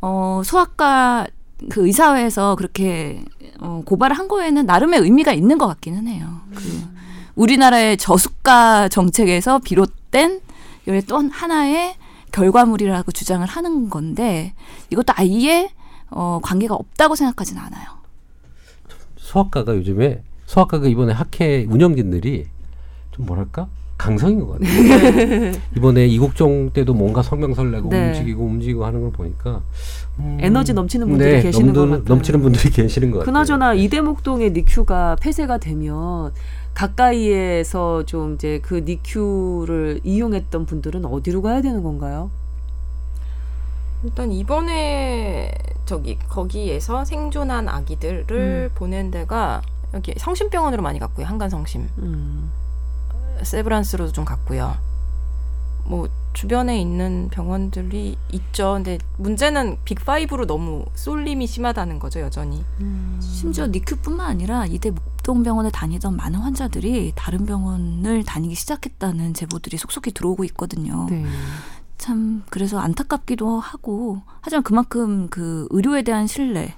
[0.00, 1.26] 어 소아과
[1.68, 3.24] 그 의사회에서 그렇게
[3.58, 6.40] 어 고발을 한 거에는 나름의 의미가 있는 것 같기는 해요.
[6.54, 6.62] 그
[7.34, 10.40] 우리나라의 저수가 정책에서 비롯된
[10.86, 11.96] 여기 또 하나의
[12.32, 14.54] 결과물이라고 주장을 하는 건데
[14.90, 15.70] 이것도 아예
[16.10, 17.86] 어 관계가 없다고 생각하지는 않아요.
[19.16, 22.46] 소아과가 요즘에 소아과가 이번에 학회 운영진들이
[23.12, 25.52] 좀 뭐랄까 강성인 것 같아요.
[25.76, 28.08] 이번에 이국종 때도 뭔가 성명설 내고 네.
[28.08, 29.60] 움직이고 움직이고 하는 걸 보니까
[30.18, 32.04] 음, 에너지 넘치는 분들이 네, 계시는 것 넘는- 같아요.
[32.08, 33.26] 넘치는 분들이 계시는 것 같아요.
[33.32, 36.32] 그나저나 이대목동의 니큐가 폐쇄가 되면
[36.74, 42.30] 가까이에서 좀 이제 그 니큐를 이용했던 분들은 어디로 가야 되는 건가요?
[44.02, 45.52] 일단 이번에
[45.90, 49.60] 저기 거기에서 생존한 아기들을 보낸 데가
[49.92, 51.26] 여기 성심병원으로 많이 갔고요.
[51.26, 51.88] 한간 성심.
[51.98, 52.52] 음.
[53.42, 54.76] 세브란스로도 좀 갔고요.
[55.84, 58.74] 뭐 주변에 있는 병원들이 있죠.
[58.74, 62.64] 근데 문제는 빅5로 너무 쏠림이 심하다는 거죠, 여전히.
[63.18, 70.44] 심지어 니큐뿐만 아니라 이대 목동병원에 다니던 많은 환자들이 다른 병원을 다니기 시작했다는 제보들이 속속히 들어오고
[70.44, 71.08] 있거든요.
[71.10, 71.26] 네.
[72.00, 76.74] 참 그래서 안타깝기도 하고 하지만 그만큼 그 의료에 대한 신뢰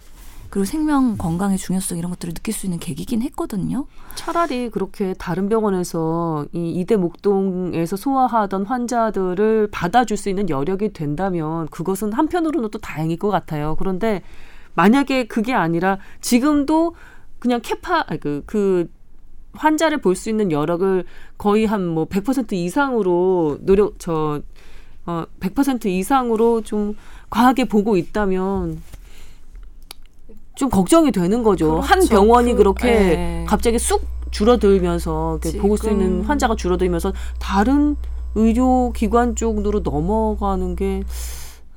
[0.51, 3.87] 그리고 생명 건강의 중요성 이런 것들을 느낄 수 있는 계기긴 했거든요.
[4.17, 12.13] 차라리 그렇게 다른 병원에서 이 이대 목동에서 소화하던 환자들을 받아줄 수 있는 여력이 된다면 그것은
[12.13, 13.77] 한편으로는 또 다행일 것 같아요.
[13.79, 14.21] 그런데
[14.75, 16.97] 만약에 그게 아니라 지금도
[17.39, 18.91] 그냥 캐파 아니, 그, 그
[19.55, 21.05] 환자를 볼 수 있는 여력을
[21.39, 24.41] 거의 한 뭐 100% 이상으로 노력 저
[25.07, 26.97] 어, 100% 이상으로 좀
[27.31, 28.81] 과하게 보고 있다면
[30.55, 31.81] 좀 걱정이 되는 거죠.
[31.81, 32.09] 한 그렇죠.
[32.09, 33.45] 병원이 그- 그, 렇게 예.
[33.49, 37.97] 갑자기 쑥 줄어들면서 보고 수 있는 환자가 줄어들면서 다른
[38.35, 41.03] 의료 기관 쪽으로 넘어가는 게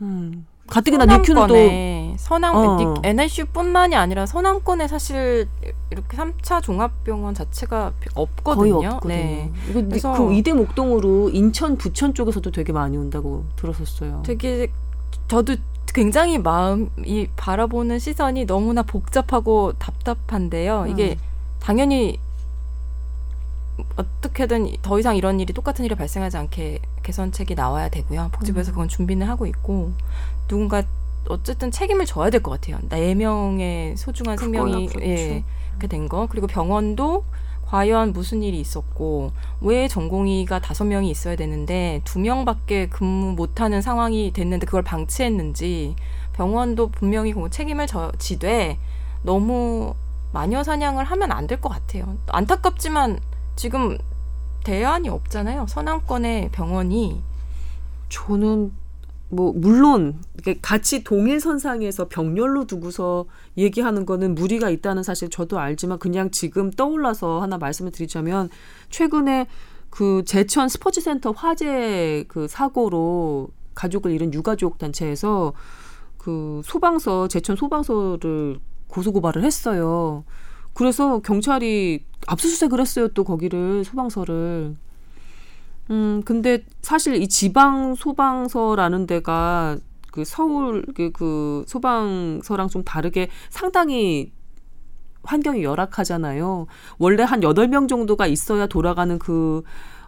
[0.01, 2.93] 음, 가뜩이나 니큐는 또 서남 어.
[3.03, 5.47] NICU뿐만이 아니라 서남권에 사실
[5.91, 8.79] 이렇게 3차 종합병원 자체가 없거든요.
[8.79, 9.13] 거의 없거든요.
[9.13, 9.51] 네.
[9.69, 14.23] 이거 니- 그래서- 그 이대 목동으로 인천 부천 쪽에서도 되게 많이 온다고 들었었어요.
[14.25, 14.71] 되게
[15.27, 15.55] 저도
[15.93, 20.87] 굉장히 마음이 바라보는 시선이 너무나 복잡하고 답답한데요.
[20.89, 21.17] 이게 음.
[21.59, 22.19] 당연히
[23.97, 28.29] 어떻게든 더 이상 이런 일이 똑같은 일이 발생하지 않게 개선책이 나와야 되고요.
[28.31, 28.73] 복지부에서 음.
[28.73, 29.91] 그건 준비는 하고 있고
[30.47, 30.83] 누군가
[31.29, 32.79] 어쨌든 책임을 져야 될 것 같아요.
[32.89, 34.89] 네 명의 소중한 생명이.
[35.01, 36.27] 예, 이렇게 된 거.
[36.29, 37.23] 그리고 병원도
[37.65, 39.31] 과연 무슨 일이 있었고
[39.61, 45.95] 왜 전공의가 다섯 명이 있어야 되는데 두 명밖에 근무 못하는 상황이 됐는데 그걸 방치했는지
[46.33, 48.77] 병원도 분명히 그 책임을 져, 지되
[49.23, 49.95] 너무
[50.31, 52.17] 마녀 사냥을 하면 안 될 것 같아요.
[52.27, 53.19] 안타깝지만
[53.55, 53.97] 지금
[54.63, 55.65] 대안이 없잖아요.
[55.67, 57.23] 서남권의 병원이
[58.09, 58.73] 저는
[59.29, 60.19] 뭐 물론
[60.61, 63.25] 같이 동일 선상에서 병렬로 두고서
[63.57, 68.49] 얘기하는 거는 무리가 있다는 사실 저도 알지만 그냥 지금 떠올라서 하나 말씀을 드리자면
[68.89, 69.47] 최근에
[69.89, 75.53] 그 제천 스포츠 센터 화재 그 사고로 가족을 잃은 유가족 단체에서
[76.17, 80.23] 그 소방서 제천 소방서를 고소 고발을 했어요.
[80.73, 83.07] 그래서 경찰이 압수수색을 했어요.
[83.09, 84.75] 또 거기를 소방서를.
[85.91, 89.77] 음, 근데 사실 이 지방 소방서라는 데가
[90.11, 94.31] 그 서울 그, 그 소방서랑 좀 다르게 상당히
[95.23, 96.67] 환경이 열악하잖아요.
[96.97, 99.63] 원래 한 여덟 명 정도가 있어야 돌아가는 그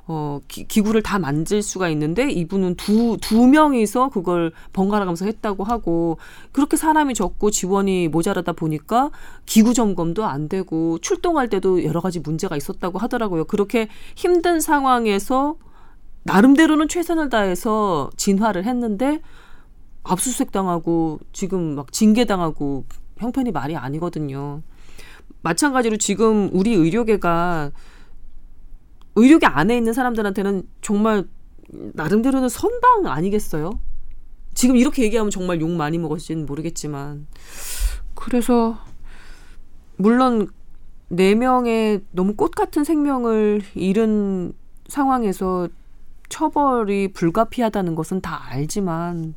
[0.09, 5.65] 어, 기, 기구를 다 만질 수가 있는데 이분은 두, 두 명이서 그걸 번갈아 가면서 했다고
[5.65, 6.17] 하고
[6.53, 9.11] 그렇게 사람이 적고 지원이 모자라다 보니까
[9.45, 13.43] 기구 점검도 안 되고 출동할 때도 여러 가지 문제가 있었다고 하더라고요.
[13.45, 15.57] 그렇게 힘든 상황에서
[16.27, 19.21] 나름대로는 최선을 다해서 진화를 했는데
[20.03, 22.83] 압수수색 당하고 지금 막 징계 당하고
[23.17, 24.61] 형편이 말이 아니거든요.
[25.41, 27.71] 마찬가지로 지금 우리 의료계가
[29.15, 31.25] 의료계 안에 있는 사람들한테는 정말
[31.69, 33.79] 나름대로는 선방 아니겠어요?
[34.53, 37.27] 지금 이렇게 얘기하면 정말 욕 많이 먹을지는 모르겠지만
[38.15, 38.77] 그래서
[39.95, 40.49] 물론
[41.07, 44.53] 네 명의 너무 꽃 같은 생명을 잃은
[44.87, 45.69] 상황에서
[46.29, 49.33] 처벌이 불가피하다는 것은 다 알지만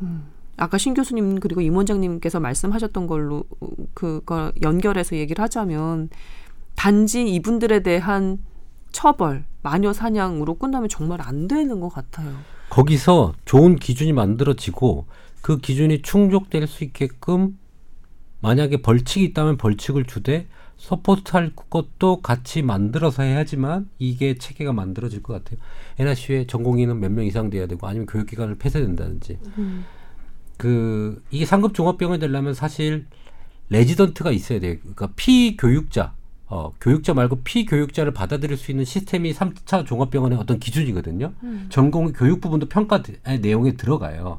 [0.00, 0.24] 음,
[0.56, 3.44] 아까 신 교수님 그리고 임 원장님께서 말씀하셨던 걸로
[3.92, 6.10] 그거 연결해서 얘기를 하자면
[6.74, 8.38] 단지 이분들에 대한
[8.92, 12.32] 처벌 마녀 사냥으로 끝나면 정말 안 되는 것 같아요.
[12.70, 15.06] 거기서 좋은 기준이 만들어지고
[15.42, 17.58] 그 기준이 충족될 수 있게끔
[18.40, 25.58] 만약에 벌칙이 있다면 벌칙을 주되 서포트할 것도 같이 만들어서 해야지만 이게 체계가 만들어질 것 같아요.
[25.98, 29.38] NRC에 전공의는 몇명 이상 돼야 되고 아니면 교육기관을 폐쇄된다든지
[30.56, 33.06] 그 이게 상급 종합병원이 되려면 사실
[33.70, 34.76] 레지던트가 있어야 돼요.
[34.80, 36.12] 그러니까 피교육자
[36.46, 41.32] 어, 교육자 말고 피교육자를 받아들일 수 있는 시스템이 3차 종합병원의 어떤 기준이거든요.
[41.70, 44.38] 전공 교육 부분도 평가 대- 내용에 들어가요.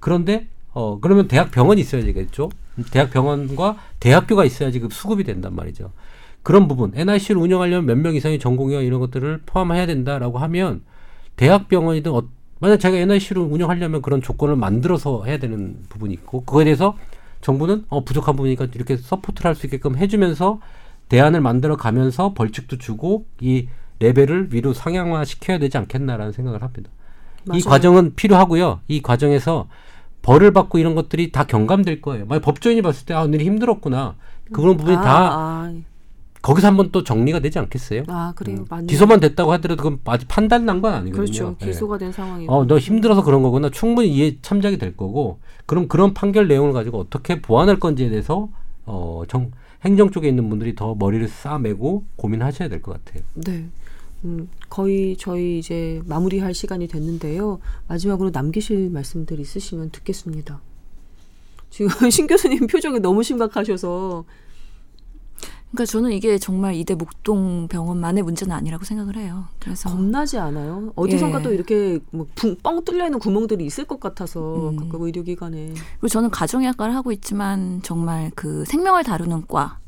[0.00, 2.50] 그런데 어 그러면 대학 병원이 있어야 되겠죠.
[2.92, 5.92] 대학 병원과 대학교가 있어야지 그 수급이 된단 말이죠.
[6.42, 10.82] 그런 부분 NICU를 운영하려면 몇 명 이상의 전공의와 이런 것들을 포함해야 된다라고 하면
[11.36, 12.22] 대학 병원이든 어,
[12.60, 16.96] 만약 제가 NICU를 운영하려면 그런 조건을 만들어서 해야 되는 부분이 있고 그거에 대해서
[17.40, 20.60] 정부는 어 부족한 부분이니까 이렇게 support를 할 수 있게끔 해주면서
[21.08, 23.68] 대안을 만들어 가면서 벌칙도 주고 이
[24.00, 26.90] 레벨을 위로 상향화 시켜야 되지 않겠나라는 생각을 합니다.
[27.46, 27.62] 이 맞아요.
[27.64, 28.80] 과정은 필요하고요.
[28.88, 29.68] 이 과정에서
[30.22, 32.26] 벌을 받고 이런 것들이 다 경감될 거예요.
[32.26, 34.16] 만약 법조인이 봤을 때 아, 오늘 힘들었구나.
[34.52, 35.74] 그런 부분이 아, 다 아,
[36.42, 38.04] 거기서 한번 또 정리가 되지 않겠어요?
[38.08, 38.64] 아 그래요.
[38.68, 38.86] 맞네요.
[38.86, 41.24] 기소만 됐다고 하더라도 그건 아직 판단 난 건 아니거든요.
[41.24, 41.56] 그렇죠.
[41.62, 41.66] 예.
[41.66, 42.52] 기소가 된 상황이고.
[42.52, 43.70] 어, 너 힘들어서 그런 거구나.
[43.70, 45.40] 충분히 이해 참작이 될 거고.
[45.66, 48.48] 그럼 그런 판결 내용을 가지고 어떻게 보완할 건지에 대해서
[48.86, 49.50] 어, 정,
[49.84, 53.22] 행정 쪽에 있는 분들이 더 머리를 싸매고 고민하셔야 될 것 같아요.
[53.34, 53.66] 네.
[54.24, 57.60] 음, 거의 저희 이제 마무리할 시간이 됐는데요.
[57.86, 60.60] 마지막으로 남기실 말씀들 있으시면 듣겠습니다.
[61.70, 64.24] 지금 신 교수님 표정이 너무 심각하셔서
[65.70, 69.44] 그러니까 저는 이게 정말 이대 목동 병원만의 문제는 아니라고 생각을 해요.
[69.60, 70.92] 그래서 겁나지 않아요?
[70.96, 71.42] 어디선가 예.
[71.42, 74.76] 또 이렇게 뭐뻥 뚫려 있는 구멍들이 있을 것 같아서 음.
[74.76, 79.78] 각각 의료기관에 그리고 저는 가정의학과를 하고 있지만 정말 그 생명을 다루는 과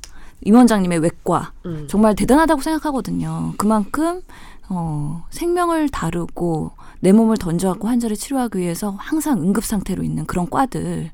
[0.43, 1.87] 임 원장님의 외과 음.
[1.89, 3.55] 정말 대단하다고 생각하거든요.
[3.57, 4.23] 그만큼
[4.69, 6.71] 어, 생명을 다루고
[7.01, 11.11] 내 몸을 던져갖고 환자를 치료하기 위해서 항상 응급 상태로 있는 그런 과들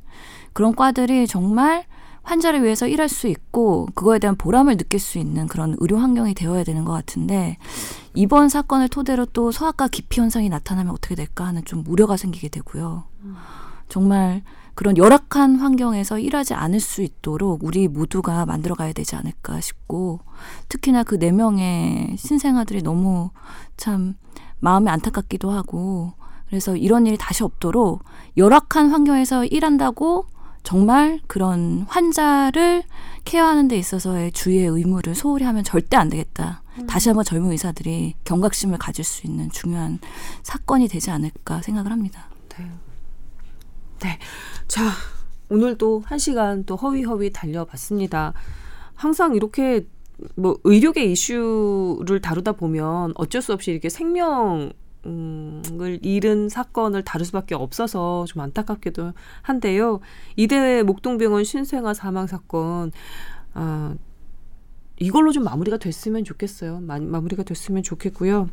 [0.52, 1.84] 그런 과들이 정말
[2.22, 6.64] 환자를 위해서 일할 수 있고 그거에 대한 보람을 느낄 수 있는 그런 의료 환경이 되어야
[6.64, 7.56] 되는 것 같은데
[8.14, 13.04] 이번 사건을 토대로 또 소아과 기피 현상이 나타나면 어떻게 될까 하는 좀 우려가 생기게 되고요.
[13.88, 14.42] 정말
[14.76, 20.20] 그런 열악한 환경에서 일하지 않을 수 있도록 우리 모두가 만들어가야 되지 않을까 싶고
[20.68, 23.30] 특히나 그 네 명의 신생아들이 너무
[23.76, 24.14] 참
[24.60, 26.12] 마음이 안타깝기도 하고
[26.48, 28.04] 그래서 이런 일이 다시 없도록
[28.36, 30.26] 열악한 환경에서 일한다고
[30.62, 32.82] 정말 그런 환자를
[33.24, 36.62] 케어하는 데 있어서의 주의의 의무를 소홀히 하면 절대 안 되겠다.
[36.86, 39.98] 다시 한번 젊은 의사들이 경각심을 가질 수 있는 중요한
[40.42, 42.28] 사건이 되지 않을까 생각을 합니다.
[42.58, 42.70] 네.
[44.00, 44.18] 네.
[44.68, 44.90] 자,
[45.48, 48.34] 오늘도 한 시간 또 허위허위 달려봤습니다.
[48.94, 49.86] 항상 이렇게
[50.34, 54.72] 뭐 의료계 이슈를 다루다 보면 어쩔 수 없이 이렇게 생명
[55.08, 60.00] 을 잃은 사건을 다룰 수밖에 없어서 좀 안타깝기도 한데요.
[60.34, 62.90] 이대 목동병원 신생아 사망 사건
[63.54, 63.94] 아,
[64.98, 66.80] 이걸로 좀 마무리가 됐으면 좋겠어요.
[66.80, 68.50] 마, 마무리가 됐으면 좋겠고요.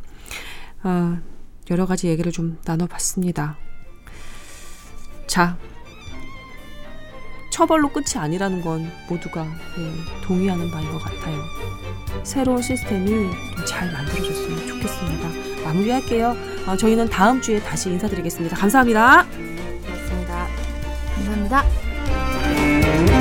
[0.84, 1.22] 아,
[1.72, 3.58] 여러 가지 얘기를 좀 나눠봤습니다.
[5.34, 5.58] 자,
[7.50, 9.42] 처벌로 끝이 아니라는 건 모두가
[9.80, 11.42] 예, 동의하는 바인 것 같아요.
[12.22, 15.64] 새로운 시스템이 좀잘 만들어졌으면 좋겠습니다.
[15.66, 16.36] 마무리할게요.
[16.68, 18.56] 아, 저희는 다음 주에 다시 인사드리겠습니다.
[18.56, 19.26] 감사합니다.
[19.26, 20.48] 그렇습니다.
[21.16, 23.13] 감사합니다.